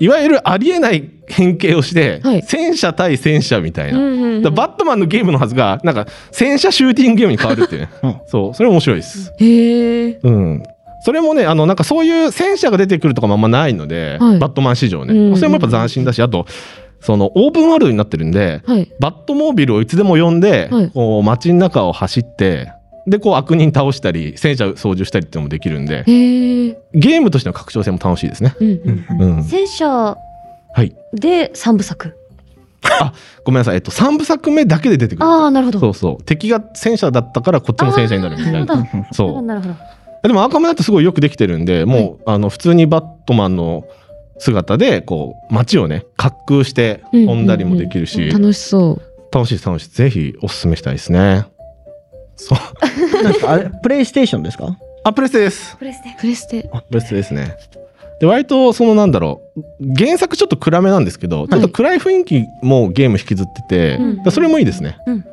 [0.01, 3.99] いわゆるありえない変形をして、はい戦車対戦車みたいな。
[3.99, 9.33] うんうんうんバットマンのゲームのはずがなんか戦車シューティングゲームに変わるっていうね、うんそうそれ面白いです。
[9.39, 10.21] へえ。
[10.23, 10.63] うん
[11.05, 16.47] それもねあのなんかそういう戦車が出てくるとかもあんまないので、はいバットマン史上ね、うんそれもやっぱ斬新だしあと
[17.01, 18.93] そのオープンワールドになってるんで、はい。
[18.99, 22.73] バットモービルをいつでも呼んで、はいこう街の中を走って
[23.07, 26.05] でこう悪人倒したり戦車操縦したりっていうのもできるんで。
[26.07, 28.55] ゲームとしての拡張性も楽しいですね。
[28.61, 29.05] うん。
[29.19, 29.37] うん。
[29.37, 29.87] うん、戦車。
[29.89, 30.17] は
[30.83, 30.95] い。
[31.13, 32.17] で三部作。
[33.45, 35.25] ごめんなさい、えっと、3部作目だけで出てくる。
[35.25, 35.81] ああなるほど。
[35.81, 36.23] そうそう。
[36.25, 38.61] 敵が戦車だったからこっちも戦車になるみたいな。
[38.61, 39.33] あーなるほそう。
[39.35, 39.75] どなるほど。
[40.23, 43.85] でもアーカムナイトすごいよくできてるんでもう、あの普通にバットマンの
[44.39, 49.03] 姿でこう街をね滑空して飛んだりもできるし、楽しそう。
[49.35, 51.47] 楽しい楽しいぜひおすすめしたいですね
[52.49, 53.23] そう。
[53.23, 54.77] なんですかあれプレイステーションですか？
[55.05, 55.77] あプレステです。
[55.77, 56.17] プレステ。
[56.19, 56.71] プレステ。
[56.91, 57.57] プレステですね。
[58.21, 65.25] で割とそのなんだろう原作ちょっと暗めなんですけど、ちょっと暗い雰囲気もゲーム引きずってて、それもいいですね、うん。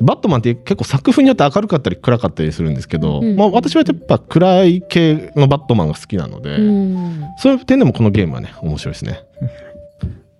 [0.00, 3.36] バットマンって結構作風によって明るかったり暗かったりするんですけど、うん。
[3.36, 7.24] まあ、私はやっぱ暗い系のバットマンが好きなので、うん。
[7.38, 9.20] そういう点でもこのゲームはね面白いですね。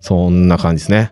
[0.01, 1.11] そんな感じですね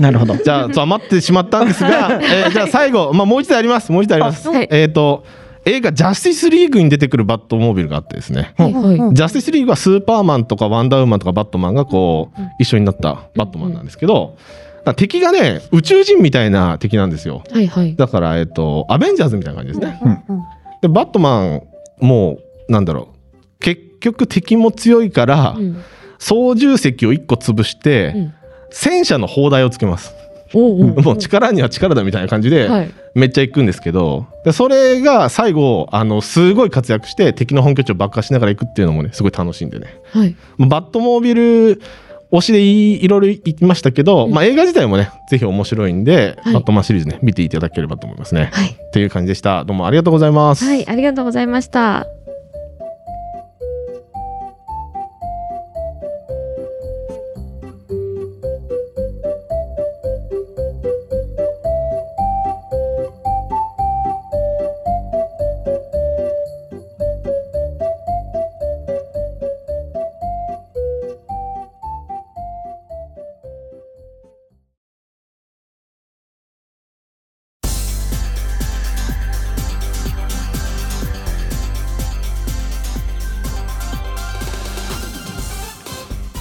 [0.00, 0.36] なるほど。
[0.36, 3.92] じゃあそう余ってしまったんですが、 えーじゃあ最後、まあ、もう一度やります。
[3.92, 4.68] もう一度やります、はい。
[4.70, 5.24] えっ、と
[5.66, 8.72] 映画「ジャスティスリーグ」に出てくるバットモービルがあってですね、はい。
[8.72, 9.14] はい。
[9.14, 14.36] ジャスティスリーグはスーパーマンとかワンダーウーマンとかバットマンがこう一緒になったバットマンなんですけど、
[14.78, 17.42] だから敵がね宇宙人みたいな敵なんですよ。
[17.50, 17.94] はいはい。
[17.96, 20.42] だからえっ、とアベンジャーズみたいな感じですね、うん
[20.80, 21.62] でバットマン
[22.00, 22.38] も
[22.68, 23.16] うなんだろう。
[23.60, 25.76] 結局敵も強いから、うん。
[26.18, 28.34] 操縦席を1個潰して、うん
[28.70, 30.14] 戦車の砲台をつけます、
[30.54, 32.94] おうおうもう力には力だみたいな感じで、はい。
[33.14, 40.36] めっちゃ行くんですけどでそれが最後あのすごい活躍して敵の本拠地を爆破しながら行くっていうのもねすごい楽しんでねはい。
[40.58, 41.82] バットモービル
[42.30, 48.68] 推しでいいろいろ言いましたけど、うんまあ、映画自体もねぜひ面白いんで、はいバットマンシリーズね見ていただければと思いますね、はい。
[48.68, 50.88] っていう感じでしたどうもありがとうございます、はい。
[50.88, 52.06] ありがとうございました。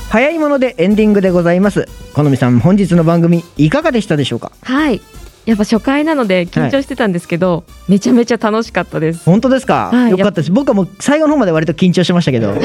[0.10, 1.88] 早いものでエンディングでございます。
[2.16, 4.52] 好みさん本日の番組いかがでしたでしょうか？
[4.64, 5.02] はい。
[5.46, 9.24] やっぱ初回なので緊張してたんですけど、めちゃめちゃ楽しかったです。
[9.26, 10.12] 本当ですか、はい。
[10.12, 10.52] よかったです。
[10.52, 12.56] 僕はもう最後の方まで割と緊張してましたけど。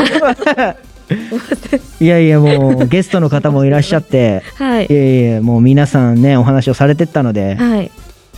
[2.00, 2.18] いや。
[2.24, 4.42] いやもうゲストの方もいらっしゃって。
[4.56, 4.86] はい。
[4.86, 4.92] い。
[4.92, 7.56] やいやもう皆さんねお話をされてったので。
[7.56, 7.90] はい。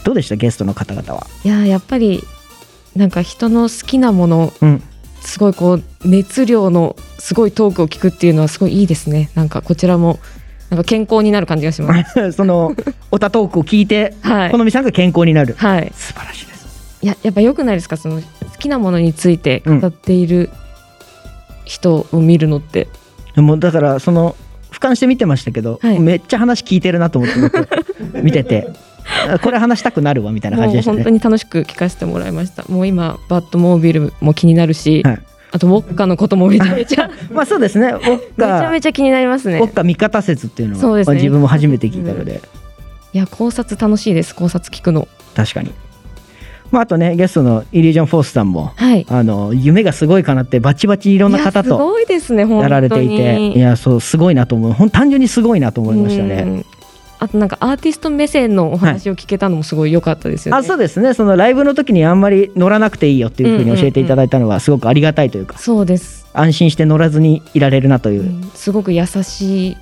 [0.03, 0.35] どうでした？
[0.35, 1.29] ゲストの方々は。
[1.45, 2.25] いややっぱり
[2.97, 4.83] なんか人の好きなもの、うん
[5.27, 9.31] すごいこう熱量のすごいトークを聞くっていうのはすごいいいですね。
[9.35, 10.18] なんかこちらも
[10.70, 12.33] なんか健康になる感じがします。
[12.33, 12.74] その
[13.11, 14.59] おたトークを聞いてはい好。
[14.64, 15.93] みさんが健康になるはい。
[15.95, 17.97] 素晴らしいですいややっぱ良くないですか？
[17.97, 18.22] その好
[18.59, 20.51] きなものについて語っている
[21.64, 22.89] 人を見るのって。
[23.37, 24.35] もうだからその
[24.72, 28.72] 俯瞰して見てましたけど、はいめっちゃ話聞いてるなと思って僕見ててあ
[29.43, 30.99] これ話したくなるわみたいな感じでしたね。
[30.99, 32.65] もう本当に楽しく聞かせてもらいました。
[32.69, 35.19] もう今バットモービルも気になるし、はい。
[35.53, 37.89] あとウォッカのこともめちゃめちゃ まあそうですね。
[37.89, 39.59] ウォッめちゃカめちゃ気になりますね。
[39.59, 39.73] ウォッ。
[39.73, 41.17] カ味方説っていうのはそうですね。
[41.17, 42.41] 自分も初めて聞いたので、
[43.13, 45.09] いや考察楽しいです考察聞くの。
[45.35, 45.71] 確かに。
[46.71, 49.07] まああとねゲストのイリュージョンフォースさんもはい。
[49.09, 51.97] あの夢がすごいかなってバチバチいろんな方と
[52.61, 53.49] やられていて。
[53.51, 54.91] いやそうすごいなと思う。
[54.91, 56.43] 単純にすごいなと思いましたね。
[56.45, 56.67] うん
[57.19, 60.59] あとなんかアーティスト目線のお話を聞けたのもすごい良かったですよね。
[60.59, 61.14] あそうですね。
[61.14, 65.59] そのライブの時にあんまり乗らなくていいよっていうふうに教えていただいたのはすごくありがたいというか。
[65.59, 68.23] そうです、安心して乗らずにいられるなという。
[68.23, 68.51] う、ん。
[68.55, 69.77] すごく優しい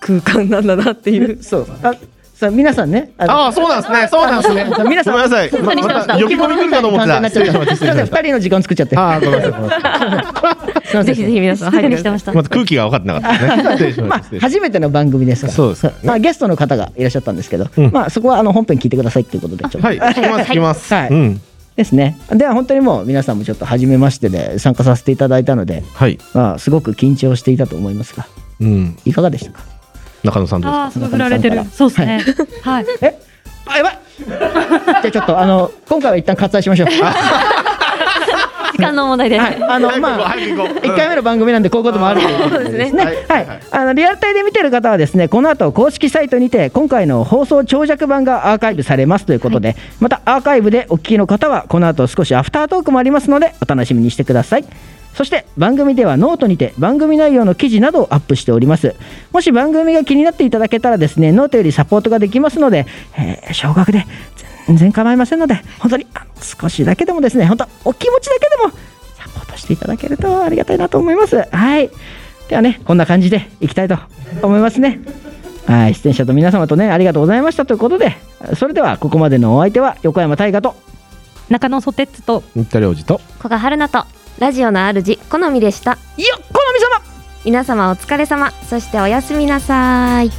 [0.00, 1.40] 空間なんだなっていう。
[1.44, 1.66] そう。
[1.82, 1.94] あ
[2.38, 3.12] さあ皆さんね。
[3.16, 4.08] あああそうなんですね。
[4.10, 4.66] そうなんですね。
[4.86, 5.50] 皆さんごめんなさい。
[5.62, 5.82] また。
[5.82, 7.20] また呼び込み来るかと思ってた。
[7.22, 8.94] 二人の時間作っちゃって。
[8.98, 9.50] ああごめんな
[10.84, 11.04] さい。
[11.04, 12.34] ぜひぜひ皆さん入ってください。
[12.34, 14.08] まず空気が分かってなかったですね。
[14.08, 15.52] まあ初めての番組ですから。
[15.54, 15.92] そうですね。
[16.04, 17.90] まあゲストの方がいらっしゃったんですけど、うん。
[17.90, 19.78] まあそこはあの本編聞いてくださいっていうことでちょっと。
[19.78, 19.98] たはい。
[19.98, 20.50] 聞きます。
[20.50, 20.92] 聞きます。
[20.92, 21.08] はい。
[21.08, 21.40] うん
[21.74, 22.18] ですね。
[22.30, 26.18] では本当にもう皆さんもちょっと初めましてで参加させていただいたのではい。
[26.34, 28.26] まあすごく緊張していたと思いますが。
[28.60, 28.96] うん。
[29.06, 29.75] いかがでしたか？
[30.24, 30.82] 中野さんどうですか？
[30.82, 31.64] ああ、すごい振られてる。
[31.72, 32.24] そうですね。
[32.62, 32.86] はい。
[33.02, 33.18] え？
[33.66, 33.98] あやばい。
[34.26, 36.88] じゃあちょっとあの今回は一旦割愛しましょう。
[38.72, 39.38] 時間の問題で。
[39.38, 43.04] はい、あのまあ早く行こう1回目の番組なんでこういうこともあるということでですね。
[43.26, 54.64] はい、あのリアルタイで見てる方はですね、この後公式サイトにて今回の放送長尺版がアーカイブされますということで、またアーカイブでお聞きの方はこの後少しアフタートークもありますのでお楽しみにしてください。
[55.16, 58.94] そして番組ではノートにて番組内容の記事などをアップしております。
[59.32, 62.86] もし番組が気になっていただけたらですね、ノートよりサポートができますので、
[63.16, 64.04] えー少額で
[64.66, 68.70] 全然構いませんので、本当にあの少しだけでもですね、本当お気持ちだけでも
[69.16, 71.48] サポートしていただけるとありがたいなと思います。
[71.50, 71.90] はい。
[72.48, 73.96] ではね、こんな感じでいきたいと
[74.42, 75.00] 思いますね。
[75.66, 78.16] はい、出演者と皆様とね、ありがとうございましたということで、
[78.54, 80.76] それではここまでのお相手は横山大河と、
[81.48, 84.04] 中野ソテッツと新田良二と古賀春菜と
[84.38, 85.96] ラジオの主好みでした。
[86.16, 86.42] いや好
[86.74, 87.02] み様。
[87.44, 88.50] 皆様お疲れ様。
[88.68, 90.30] そしておやすみなさい。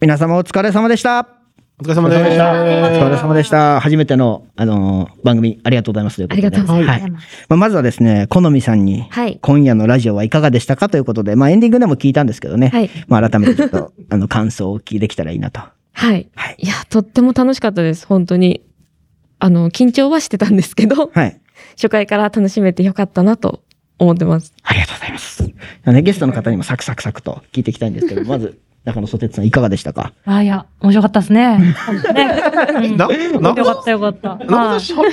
[0.00, 1.43] 皆様お疲れ様でした。
[1.76, 2.52] お疲れ様でした。
[2.52, 3.80] お疲れ様でした。
[3.80, 6.22] 初めての、あのー番組ありがとうございます。
[6.22, 7.10] ありがとうございますはい。
[7.10, 7.18] ま
[7.48, 12.68] あ、まずはですね、好みさんに、はい今夜のラジオはいかがでしたかということで、まあエンディングでも聞いたんですけどね。
[12.68, 15.62] はいまあ改めてちょっと、 あの、感想をお聞きできたらいいなと。
[15.94, 16.28] はい。
[16.36, 18.06] はいいや、とっても楽しかったです。
[18.06, 18.62] 本当に。
[19.40, 21.40] あの、緊張はしてたんですけど、はい。
[21.72, 23.64] 初回から楽しめてよかったなと
[23.98, 24.54] 思ってます。
[24.62, 25.42] ありがとうございます。
[25.84, 30.12] あのね、ゲストの方にもサクサクサクと聞いていきたいんですけど、まず、中野ソテツさんいかがでしたか？
[30.26, 31.58] あ、いや、面白かったですね。
[32.14, 32.42] ね。
[32.74, 34.28] うんな、な、よかったよかった。
[34.28, 35.04] なんか喋っ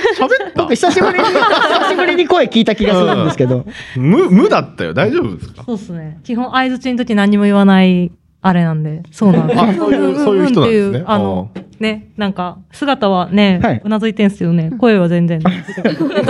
[0.54, 0.62] た？
[0.62, 3.64] 僕久しぶりに、久しぶりに声聞いた気がするんですけど。
[3.96, 4.92] 無、無だったよ。
[4.92, 6.18] 大丈夫ですかそうですね。
[6.22, 8.12] 基本、相づちの時何も言わない、
[8.44, 9.60] あれなんで、そうなんです。
[9.60, 15.40] あそういうそういう人なんですねあの、ね、なんか、姿はね、はいうなずいてんすけどね、声は全然。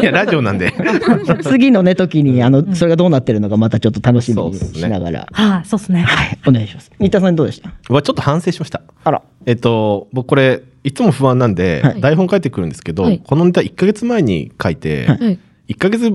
[0.01, 0.73] いや、ラジオなんで。
[1.43, 5.27] 次のね、時に、あの、それがどうなってるのかまたちょっと楽しみにしながら。
[5.33, 6.03] はい、そうですね。
[6.03, 6.91] はい、お願いします。
[6.99, 7.71] 新田さんどうでした？
[7.89, 8.83] うわ、ちょっと反省しました。
[9.05, 9.23] あら。
[9.47, 15.39] えっと、僕これ、いつも不安なんで、はい台本書いてくるんですけど、はいこのネタ1ヶ月前に書いて、はい。
[15.69, 16.13] 1ヶ月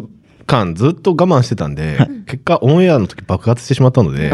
[0.48, 4.32] 間ずっと我慢してたんで、結果オンエアの時爆発してしまったので。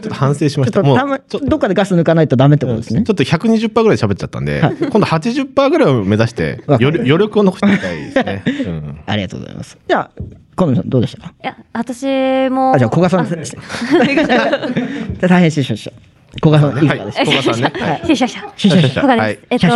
[0.00, 0.82] ちょっと反省しました。
[0.82, 3.12] ちょっと、たま、ちょどっかでガス抜かないとダメってことですねちょ。
[3.12, 8.42] っと120%ぐらい喋っちゃったんで、今度80%ぐらいを目指して、余余力を残していきたいですね。
[8.66, 9.76] うんありがとうございます。
[9.86, 10.10] じゃあ、
[10.56, 11.34] 好みさんどうでしたか？
[11.42, 12.06] いや、私
[12.48, 12.72] も。
[12.74, 13.26] あ、じゃあ、古賀さん
[15.20, 15.92] 大変失礼しました。
[16.38, 17.72] 古賀さん、いかがでしたはい、古賀さんね。
[17.80, 18.48] はいシャシャシャ。
[18.56, 19.24] シュシュシュ古賀です。
[19.24, 19.68] はいえっと、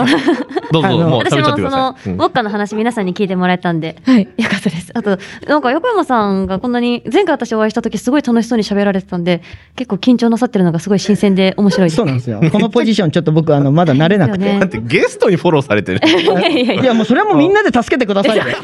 [0.73, 2.13] どうぞ、もう私喋っちゃってくだもその、さい。
[2.13, 4.29] うんウォッカの話皆さんに聞いてもらえたんで、はい。
[4.37, 4.93] よかったです。
[4.95, 9.43] あと、なんか横山さんがこんなに、前回私お会いした時すごい楽しそうに喋られてたんで、
[9.77, 11.97] 結構緊張なさってるのがすごい新鮮で面白いです。
[11.97, 12.41] そうなんですよ。
[12.53, 14.45] このポジション、ちょっと僕、あの、まだ慣れなくて。
[14.59, 16.01] だってゲストにフォローされてる。
[16.07, 18.45] いやいやいやいや、もうそれはもうみんなで助けてくださいよ。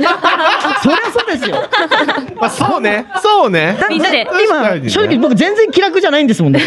[0.83, 1.57] そりゃそうですよ。
[2.41, 3.07] まあ、そうね。
[3.23, 3.77] そうね。
[3.89, 6.61] みんなで今、正直僕全然気楽じゃないんですもんね。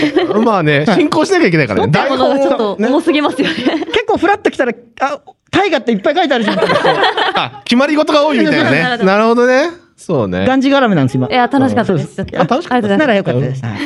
[0.43, 1.87] まあね、進行しなきゃいけないからね。
[1.87, 3.55] 持ってるものがちょっと重すぎますよね。
[3.93, 5.19] 結構フラッと来たら、あ、
[5.51, 6.59] 大河っていっぱい書いてあるじゃん。
[7.35, 8.97] あ、決まり事が多いみたいなね。
[9.05, 9.82] なるほどね。
[10.03, 10.45] そうね。
[10.45, 11.27] がんじがらめなんです、今。
[11.27, 12.21] いや、楽しかったです。
[12.21, 13.65] あ楽しかったならよかったです。
[13.65, 13.79] はい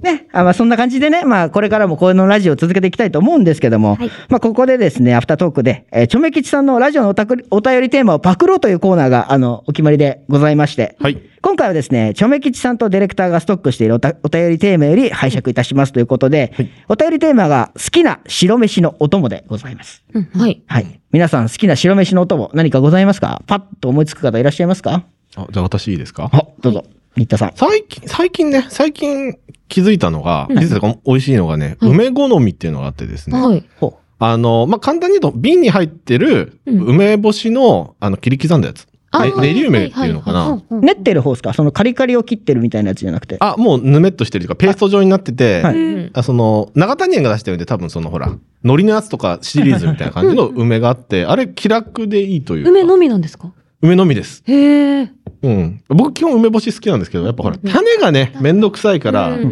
[0.00, 3.98] ね、あまあそんな感じでね、まあこれからもこのラジオを続けていきたいと思うんですけども、
[4.28, 11.20] まあここでですね、アフタートークで、えー、ちょめきちさんのラジオのおたくお便りテーマをパクろうというコーナーが、あの、お決まりでございまして、はい。
[11.42, 16.52] 今回はですね、ちょめきちさんとディレクターがストックしているおたお便りテーマより拝借いたしますということで、
[16.88, 20.04] お便りテーマが好きな白飯のお供でございます。
[20.14, 20.62] はい。
[20.68, 21.00] はい。
[21.10, 23.42] 皆さん好きな白飯のお供何かございますか？
[23.46, 25.04] パッと思いつく方いらっしゃいますか？
[25.42, 26.30] あじゃあ私いいですか？
[26.32, 26.84] あ、どうぞ。
[27.16, 27.52] 新田さん。
[27.54, 33.40] 最近、最近ね、最近気づいたのが、実は美味しいのがね、梅好みっていうのがあってですね。
[33.40, 33.64] はい。
[33.76, 38.86] ほあの、まあ、簡単に言うと、瓶に入ってる梅干しの、あの、切り刻んだやつ。
[39.10, 40.62] あね練り梅っていうのかな。
[40.70, 40.80] う。
[40.82, 41.54] 練ってる方ですか？
[41.54, 43.36] そのカリカリを切ってるみたいなやつじゃなくて。
[43.40, 48.28] あ、もうぬめっとしてるというか、ペースト状になってて、はいうんあその、長谷園が出してるんで、多分そのほら、
[48.62, 52.70] 海苔のやつとかシリーズみたいな感じの梅があって、あれ気楽でいいというか。
[52.70, 53.52] 梅のみなんですか？
[53.80, 54.42] 梅のみです。
[54.46, 55.12] へえ。
[55.42, 55.82] うん。
[55.88, 59.46] 僕基本梅干し好きなんですけど、やっぱほら、種がね、めんどくさいから、うんう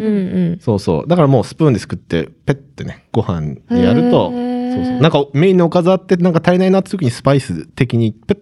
[0.55, 1.07] んそうそう。
[1.07, 5.01] だからもうスプーンですくって、ペッてね、ご飯にやると、そうそう。
[5.01, 8.37] なんかメインのおかずあって、なんか足りないなって時にスパイス的にペッ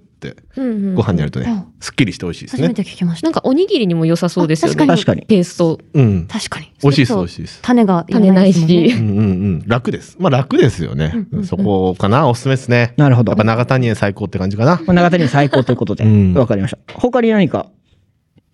[0.96, 2.74] ご飯にやるとね、すっきりして美味しいです初めね。
[2.74, 3.26] て聞きました。
[3.28, 4.84] なんかおにぎりにも良さそうですよね。
[4.84, 5.24] あ確かに。
[5.24, 5.80] ペースト。
[5.94, 6.28] うん。
[6.28, 6.72] 確かに。
[6.82, 8.64] 美味しいですそう美味しいです種が種ないし。
[8.64, 9.22] うんうんう
[9.58, 9.64] ん。
[9.68, 10.18] 楽です。
[10.20, 11.14] まあ楽ですよね。
[11.44, 12.94] そこかな、おすすめですね。
[12.98, 14.82] なるほどやっぱ長谷園最高って感じかな。
[14.86, 16.04] まあ長谷に最高ということで。
[16.04, 16.94] うんわかりました。
[16.94, 17.68] 他に何か、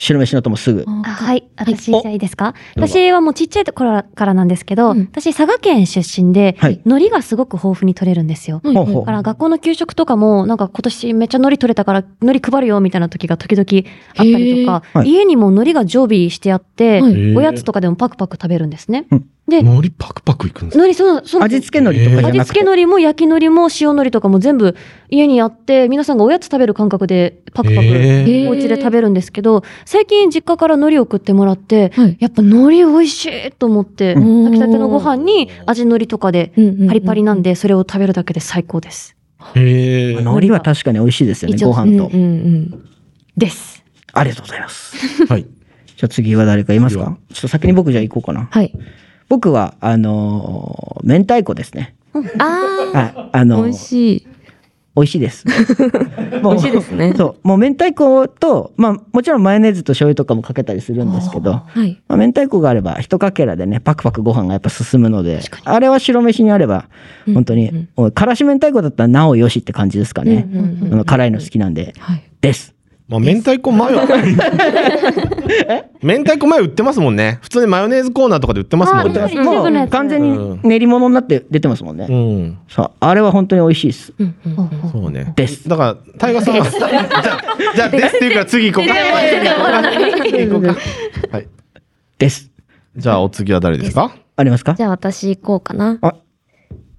[0.02, 0.84] 白飯のともすぐ。
[0.88, 1.48] あはい。
[1.56, 2.56] 私、じおゃあいいですか？
[2.76, 5.02] 私はもうちっちゃい頃からなんですけど、うん。
[5.12, 6.82] 私、佐賀県出身で、はい。
[6.86, 8.62] 海苔がすごく豊富に取れるんですよ。
[8.64, 8.74] だ
[9.06, 13.88] から学校の給食とかも、なんか今年めっちゃ海苔取れたから海苔配るよみたいな時が時々
[14.18, 17.36] あったりとか、家にも海苔が常備してあって、はい。
[17.38, 19.06] おやつとかでもパクパク食べるんですね。
[19.12, 20.84] うんで、海苔パクパクいくんですか？
[20.84, 21.44] 海苔、そう、そう。
[21.44, 22.54] 味付け海苔とかじゃ味なくて？
[22.54, 24.76] 付け海苔も焼き海苔も塩海苔とかも全部
[25.10, 36.54] 家にあって、皆さんがおやつ食べる感覚でパクパクへーお家で食べるんですけど、最近実家から海苔を送ってもらって、はいやっぱ海苔美味しいと思って、うん炊きたてのご飯に味海苔とかで
[36.88, 39.18] パリパリなんで、それを食べるだけで最高です。
[39.56, 40.14] へえ。
[40.18, 42.08] 海苔は確かに美味しいですよね、ご飯と。
[42.08, 42.28] うんうんう
[42.78, 42.90] ん。
[43.36, 43.84] です。
[44.14, 45.26] ありがとうございます。
[45.26, 45.46] はい。
[45.98, 47.18] じゃあ次は誰かいますか？
[47.34, 48.48] ちょっと先に僕じゃあ行こうかな。
[48.52, 48.72] はい。
[49.32, 51.96] 僕は、あのー明太子ですね。
[52.14, 52.44] あ
[52.94, 53.14] はい。
[53.16, 54.28] ああ、のー美味しい。
[54.94, 55.46] 美味しいです。
[56.44, 57.48] もう美味しいですねそう。
[57.48, 61.98] もう明太子と、まあもちろんマヨネーズと醤油とかもかけたりするんですけど、はい。
[62.10, 66.90] まあ、明太子があれば一かけらでね、パクパクご飯がやっぱ進むので、あれは白飯にあれば、
[67.34, 70.46] 本当に、うんおいからし明太子だったらなおよしって感じですかね。
[70.52, 71.94] うんうんうんあの辛いの好きなんで。
[71.98, 72.24] はい。
[72.42, 72.76] です。
[73.08, 74.00] まあ、明太子マヨ。
[76.02, 77.40] 明太子マヨ売ってますもんね。
[77.42, 79.20] 普通にマヨネーズコーナーとかで売ってますもんね。
[79.44, 82.08] もう完全に練り物になって出てますもんね。
[82.10, 82.58] うん。
[82.70, 84.14] そうあれは本当に美味しいです。
[84.94, 85.34] そうね。
[85.36, 86.90] ですだから、タイガーさんは、じゃあ、
[87.76, 88.94] じゃあ、ですっていうから次行こうか。
[90.24, 90.76] 次行こうか。
[91.32, 91.48] はい。
[92.18, 92.50] です。
[92.96, 94.16] じゃあ、お次は誰ですか？
[94.38, 94.74] ありますか？
[94.76, 96.16] じゃあ私行こうかなあ。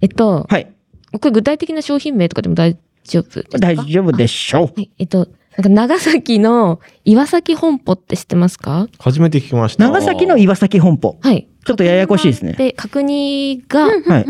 [0.02, 0.66] えっと、はい。
[1.12, 3.58] これ具体的な商品名とかでも大丈夫ですか？
[3.58, 4.66] 大丈夫でしょう。
[4.66, 4.90] はい。
[4.98, 8.88] えっと、なんか長崎の岩崎本舗って知ってますか？
[8.98, 9.84] 初めて聞きました。
[9.84, 11.18] 長崎の岩崎本舗。
[11.20, 11.48] はい。
[11.64, 12.54] ちょっとややこしいですね。
[12.54, 13.90] で、角煮が、は
[14.20, 14.26] い。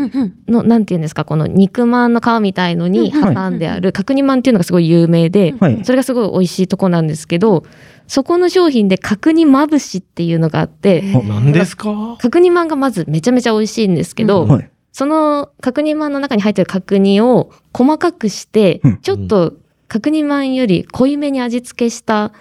[0.47, 5.83] の、なんていうんですか、この肉まんの皮みたいのにはい挟んである角煮まんっていうのがすごい有名で、はい。
[5.85, 7.63] それがすごい美味しいとこなんですけど、
[8.05, 12.17] そこの商品で角煮まぶしっていうのがあって、何ですか？
[12.19, 14.69] 角煮まんがまずめちゃめちゃ美味しいんですけど、はい。
[14.91, 19.53] その角煮まんの中に入ってる角煮を細かくして、うんちょっと
[19.93, 22.33] 角煮まんより濃いめに味付けした、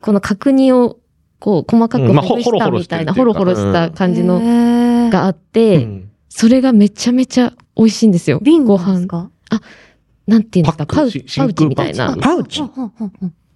[0.00, 0.98] この角煮を
[1.38, 6.10] こう細かくほぐしたみたいな、ほろほホロホロろした感じののがあって、うん。
[6.28, 8.40] それがめちゃめちゃ美味しいんですよ。
[8.42, 8.86] 瓶ご飯。
[8.86, 9.30] なんですか？
[10.26, 12.16] なんていうんですか、パウチ、しパウチみたいな。
[12.16, 12.60] パウチ。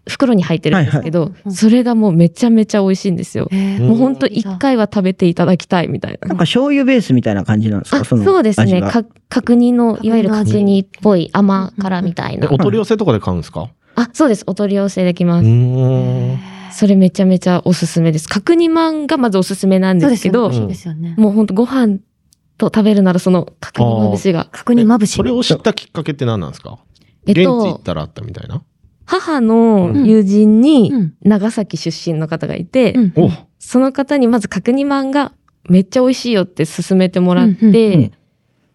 [0.09, 3.49] 袋に入ってるんですけど、はいはいそれがもうめちゃめちゃ美味しいんですよ。
[3.81, 6.29] もうほんと一回は食べていただきたいみたいな。
[6.29, 8.01] なんか醤油ベースみたいな感じなんですか？
[8.01, 8.81] あそのそうですね。
[8.83, 12.57] か角煮の、いわゆる角煮っぽい甘辛みたいえ、なお。
[12.59, 13.71] 取り寄せとかで買うんですか？
[13.95, 14.45] あ、そうです。
[14.47, 16.79] お取り寄せできまうす。
[16.79, 18.29] それめちゃめちゃおすすめです。
[18.29, 21.15] 角煮まんがまずおすすめなんでけど、ですすよね。
[21.19, 21.99] もうほんとご飯
[22.57, 24.49] と食べるならその角煮まぶしが。
[24.53, 25.15] 角煮まぶし。
[25.15, 26.79] それを知ったきっかけって何なんですか？
[27.27, 28.63] えっ現地行っと、たらあったみたいな。
[29.09, 31.15] 母の友人にうん。
[31.23, 33.13] 長崎出身の方がいて、うん。
[33.17, 33.31] お。
[33.59, 35.33] その方にまず角煮まんが
[35.69, 38.13] めっちゃ美味しいよって勧めてもらっうんうんて、うん。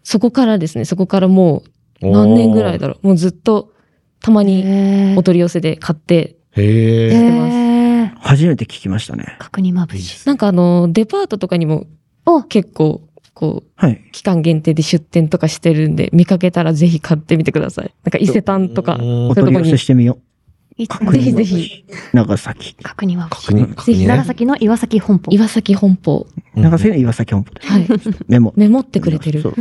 [0.04, 1.62] そこからですね、そこからも
[2.02, 3.08] う何年ぐらいだろう。
[3.08, 3.74] もうずっと
[4.22, 7.14] たまにへお取り寄せで買って、へえ。
[7.14, 8.14] え。
[8.20, 9.36] 初めて聞きましたね。
[9.38, 10.26] 角煮まぶし。
[10.26, 11.86] なんかあの、デパートとかにも
[12.26, 12.42] お。
[12.44, 14.02] 結構、こう、はい。
[14.12, 17.94] 期間限定で出店とかしてるんで、見かけたらぜひ買ってみてください。
[18.04, 19.84] なんか伊勢丹とか、うんそうおいうとこに取り寄せ。
[19.84, 20.33] してみよう。
[20.78, 21.86] ぜひぜひ。
[22.14, 22.76] 長崎。
[22.82, 24.08] 確認、確認ね。
[24.08, 25.32] 長崎の岩崎本舗。
[25.32, 26.26] 岩崎本舗。
[26.56, 27.68] 長崎の岩崎本舗です。
[27.68, 27.88] はい。
[28.28, 28.54] メモ。
[28.56, 29.50] メモってくれてるそ。
[29.50, 29.56] う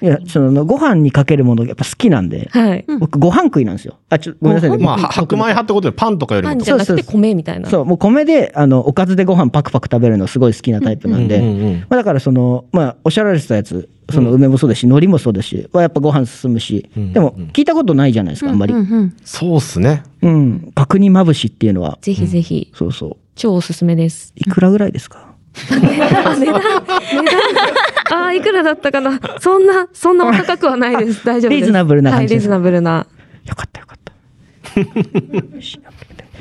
[0.00, 2.84] いや、その、ご飯にかけるものやっぱ好きなんで、はい。
[3.00, 3.98] 僕ご飯食いなんですよ。
[4.10, 4.78] あ、ちょ、ごめんなさいね。
[4.78, 7.68] まあ、白米派ってことでパンとかよりもパンじゃなくてそうそう米みたいな。
[7.68, 18.74] そう、もう米で、あの、おかずでご飯パクパク食べるのすごい好きなタイプなんで、うんうんうんまあだからその、まあ、おっしゃられてたやつ、その梅もそうですし、海苔もそうですし、はやっぱご飯進むし、うんでも聞いたことないじゃないですか、あんまり。
[19.24, 20.02] そうっすね。
[20.24, 20.70] ん。
[20.74, 23.16] 角煮まぶしっていうのは、ぜひぜひ、そうそう。
[23.34, 24.32] 超おすすめです。
[24.36, 25.32] いくらぐらいですか？
[25.70, 26.56] あ、 値段、値段。
[28.10, 29.20] あー、いくらだったかな。
[29.40, 31.24] そんな、そんなお高くはないです。
[31.26, 31.60] 大丈夫です。
[31.60, 33.06] リーズナブルなはい、感じですリーズナブルな。
[33.46, 34.12] よかったよかった。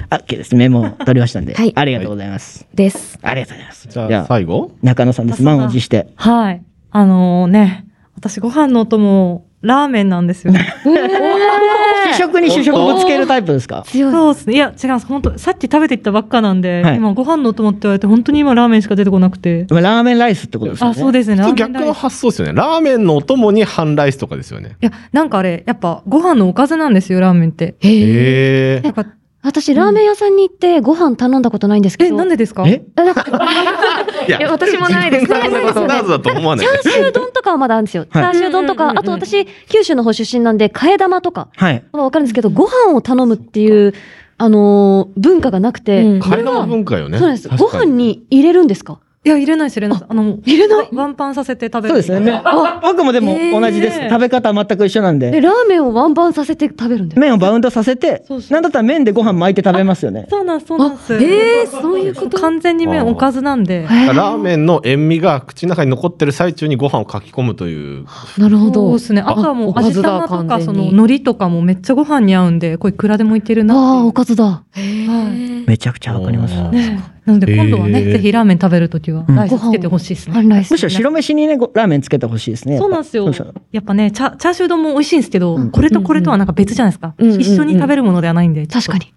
[0.10, 0.56] あ、OK です。
[0.56, 1.54] メモ取りましたんで。
[1.54, 2.66] はいありがとうございます。
[2.74, 3.18] です。
[3.22, 3.88] ありがとうございます。
[3.90, 4.72] じゃあ、最後？
[4.82, 5.44] 中野さんです。
[5.44, 6.08] 満を持して。
[6.16, 6.62] はい。
[6.92, 7.86] あのね、
[8.16, 10.54] 私ご飯のお供、ラーメンなんですよ。
[12.14, 13.84] 主食に主食ぶつけるタイプですか？
[13.86, 14.12] 強い。
[14.12, 14.56] そうですね。
[14.56, 15.06] いや、違うんです。
[15.06, 19.68] 本当さっき食べていったばっかなんで、はい今ご飯のお供って言われて、本当に今ラーメンしか出てこなくて。
[19.70, 20.92] まあラーメンライスってことですよね。
[20.92, 21.38] あ、そうですね。
[21.38, 22.54] 逆のーメンライス発想ですよね。
[22.54, 24.72] ラーメンのお供に半ライスとかですよね。
[24.82, 27.76] いや、なんかあれ、やっぱご飯のおかずなんですよ、ラーメンって。
[27.80, 28.82] へえ。
[28.82, 29.06] へえや。
[29.44, 32.16] 私、ラーメン屋さんに行ってご飯頼んだことないんですけえ、ど。
[32.18, 32.64] なんでですか？
[32.68, 32.84] え？
[32.96, 33.26] えなんか
[34.28, 35.26] いやいや、私もないです。
[35.26, 38.06] 自分がスタートだと思わないチャーシュー丼とかはまだあるんですよ。
[38.06, 41.84] チはいャーシュー丼とか、あと私、九州の方出身なんで、替え玉とかはい。
[41.92, 43.94] はわかるんですけど、ご飯を頼むっていう、
[44.38, 47.18] あのー文化がなくて、うん替え玉文化よね。
[47.18, 47.50] そうなんです。
[47.50, 49.00] ご飯に入れるんですか？
[49.24, 50.08] いや、入れないです、入れないです。
[50.10, 50.90] あの、入れない？
[50.94, 52.02] ワンパンさせて食べる。
[52.02, 52.42] そうですね。
[52.82, 54.10] 僕もでも同じです。
[54.10, 55.42] 食べ方は全く一緒なんで、で。
[55.42, 60.26] ラーメンをワンバンさせて食べるんです麺をバウンドさせてそう、そうなんだったら麺でご飯巻いて食べますよね。
[60.28, 61.14] そうなんです、そうなんです。
[61.14, 62.40] えー、そういうこと？
[62.40, 63.84] 完全に麺おかずなんで。
[63.84, 68.08] ラーメンの塩味が口の中に残ってる最中にご飯をかき込むという。
[68.40, 69.00] なるほそうどで。
[69.00, 69.22] すね。
[69.22, 74.64] あとはもう味玉とか、その海苔とかもめっちゃご飯に合うんで、これいくらでもいけるなああ、おかずだ。
[74.72, 76.56] へーめちゃくちゃわかります。
[76.72, 80.34] ねなので今度はね、へーぜひラーメン食べるときはうんライスつけてほしいですね。
[80.34, 80.72] 半ライス。
[80.72, 82.76] むしろ白飯にね、ごラーメンつけてほしいですね。
[82.76, 83.54] やっぱそうなんですよ。
[83.72, 87.14] やっぱねチャ、チャーシュー丼も美味しいんですけど、うんこれとこれとはなんか別じゃないですか。
[87.18, 88.68] うんうんうん一緒に食べるものではないんで。
[88.68, 89.14] 確かに。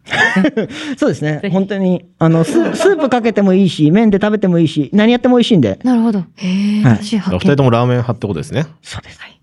[0.97, 5.79] そうですね本当に、あの、ススープかけてもいいし、麺で食べてもいいし、何やっても美味しいんで。
[5.83, 6.21] なるほど。
[6.37, 6.97] へーはい。
[7.03, 7.57] 私発お二人見。
[7.57, 8.67] ともラーメン派ってことですね。
[8.83, 9.34] そうです。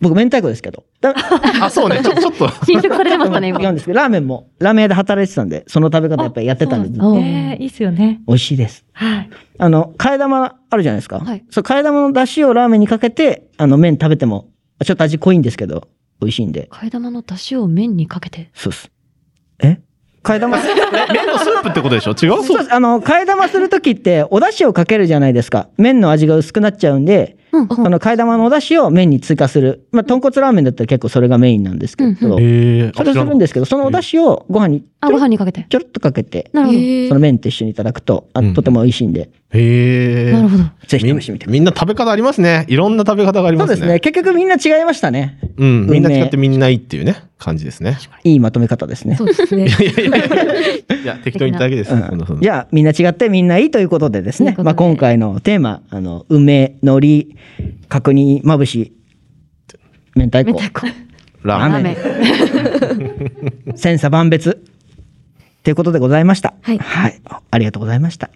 [0.00, 0.84] 僕、明太子ですけど。
[1.00, 1.14] だ
[1.60, 2.00] あ、そうね。
[2.02, 2.48] ちょちょっと。
[2.64, 3.72] 侵食されてましたね、違うん今。
[3.72, 8.20] ですけど、ラーメンも、ラーメン屋で働いてたんで、その食べ方やっぱりやってたんで、ずっとおえーいいっすよね。
[8.26, 8.84] 美味しいです。
[8.92, 9.30] はい。
[9.58, 11.18] あの、替え玉あるじゃないですか。
[11.18, 14.48] はいそう、替え玉の出汁をラーメンにかけて、あの、麺食べても、
[14.84, 15.88] ちょっと味濃いんですけど、
[16.20, 16.68] 美味しいんで。
[16.72, 18.50] 替え玉の出汁を麺にかけて。
[18.54, 18.90] そうっす。
[19.62, 19.80] え？
[20.22, 20.58] 替え玉？
[20.58, 22.10] する麺のスープってことでしょ？
[22.12, 22.44] 違う？
[22.44, 29.86] そうですあの替え玉する時ってお出汁をかけるじゃないですか麺の味が薄くなっちゃうんで、うんその替え玉のお出汁を麺に追加する。
[29.92, 35.66] まあ豚骨ラーメンだったら結構それがメインなんですけど、うんえそれするんですけどそのお出汁をご飯にあ、ご飯にかけて。
[35.68, 36.78] ちょろっとかけてなるほど。
[37.08, 38.54] その麺と一緒にいただくとあうん。
[38.54, 40.64] とても美味しいんで、へえなるほど。
[40.86, 42.66] ぜひみん試してみてみんな食べ方ありますね。
[42.68, 43.86] いろんな食べ方がありそうますね。
[43.86, 44.00] ですね。
[44.00, 45.38] 結局みんな違いましたね。
[45.56, 45.86] うん。
[45.86, 47.98] みんな違ってみんないいっていうね感じですね。
[48.24, 49.16] いいまとめ方ですね。
[49.16, 49.66] そうですね。
[49.66, 51.16] いやいやいやいや。
[51.24, 54.54] 適当に言っただけです、うんじゃあみんな違ってみんないいということでですね。
[54.58, 57.39] まあ、今回のテーマあの梅海苔
[57.88, 58.92] 角煮まぶし
[60.14, 60.60] 明太子。
[61.42, 61.96] ラーメ
[63.72, 63.76] ン。
[63.76, 64.62] 千差万別。
[65.62, 66.54] ということでございました。
[66.62, 66.72] は
[67.08, 67.20] い。
[67.50, 68.30] ありがとうございました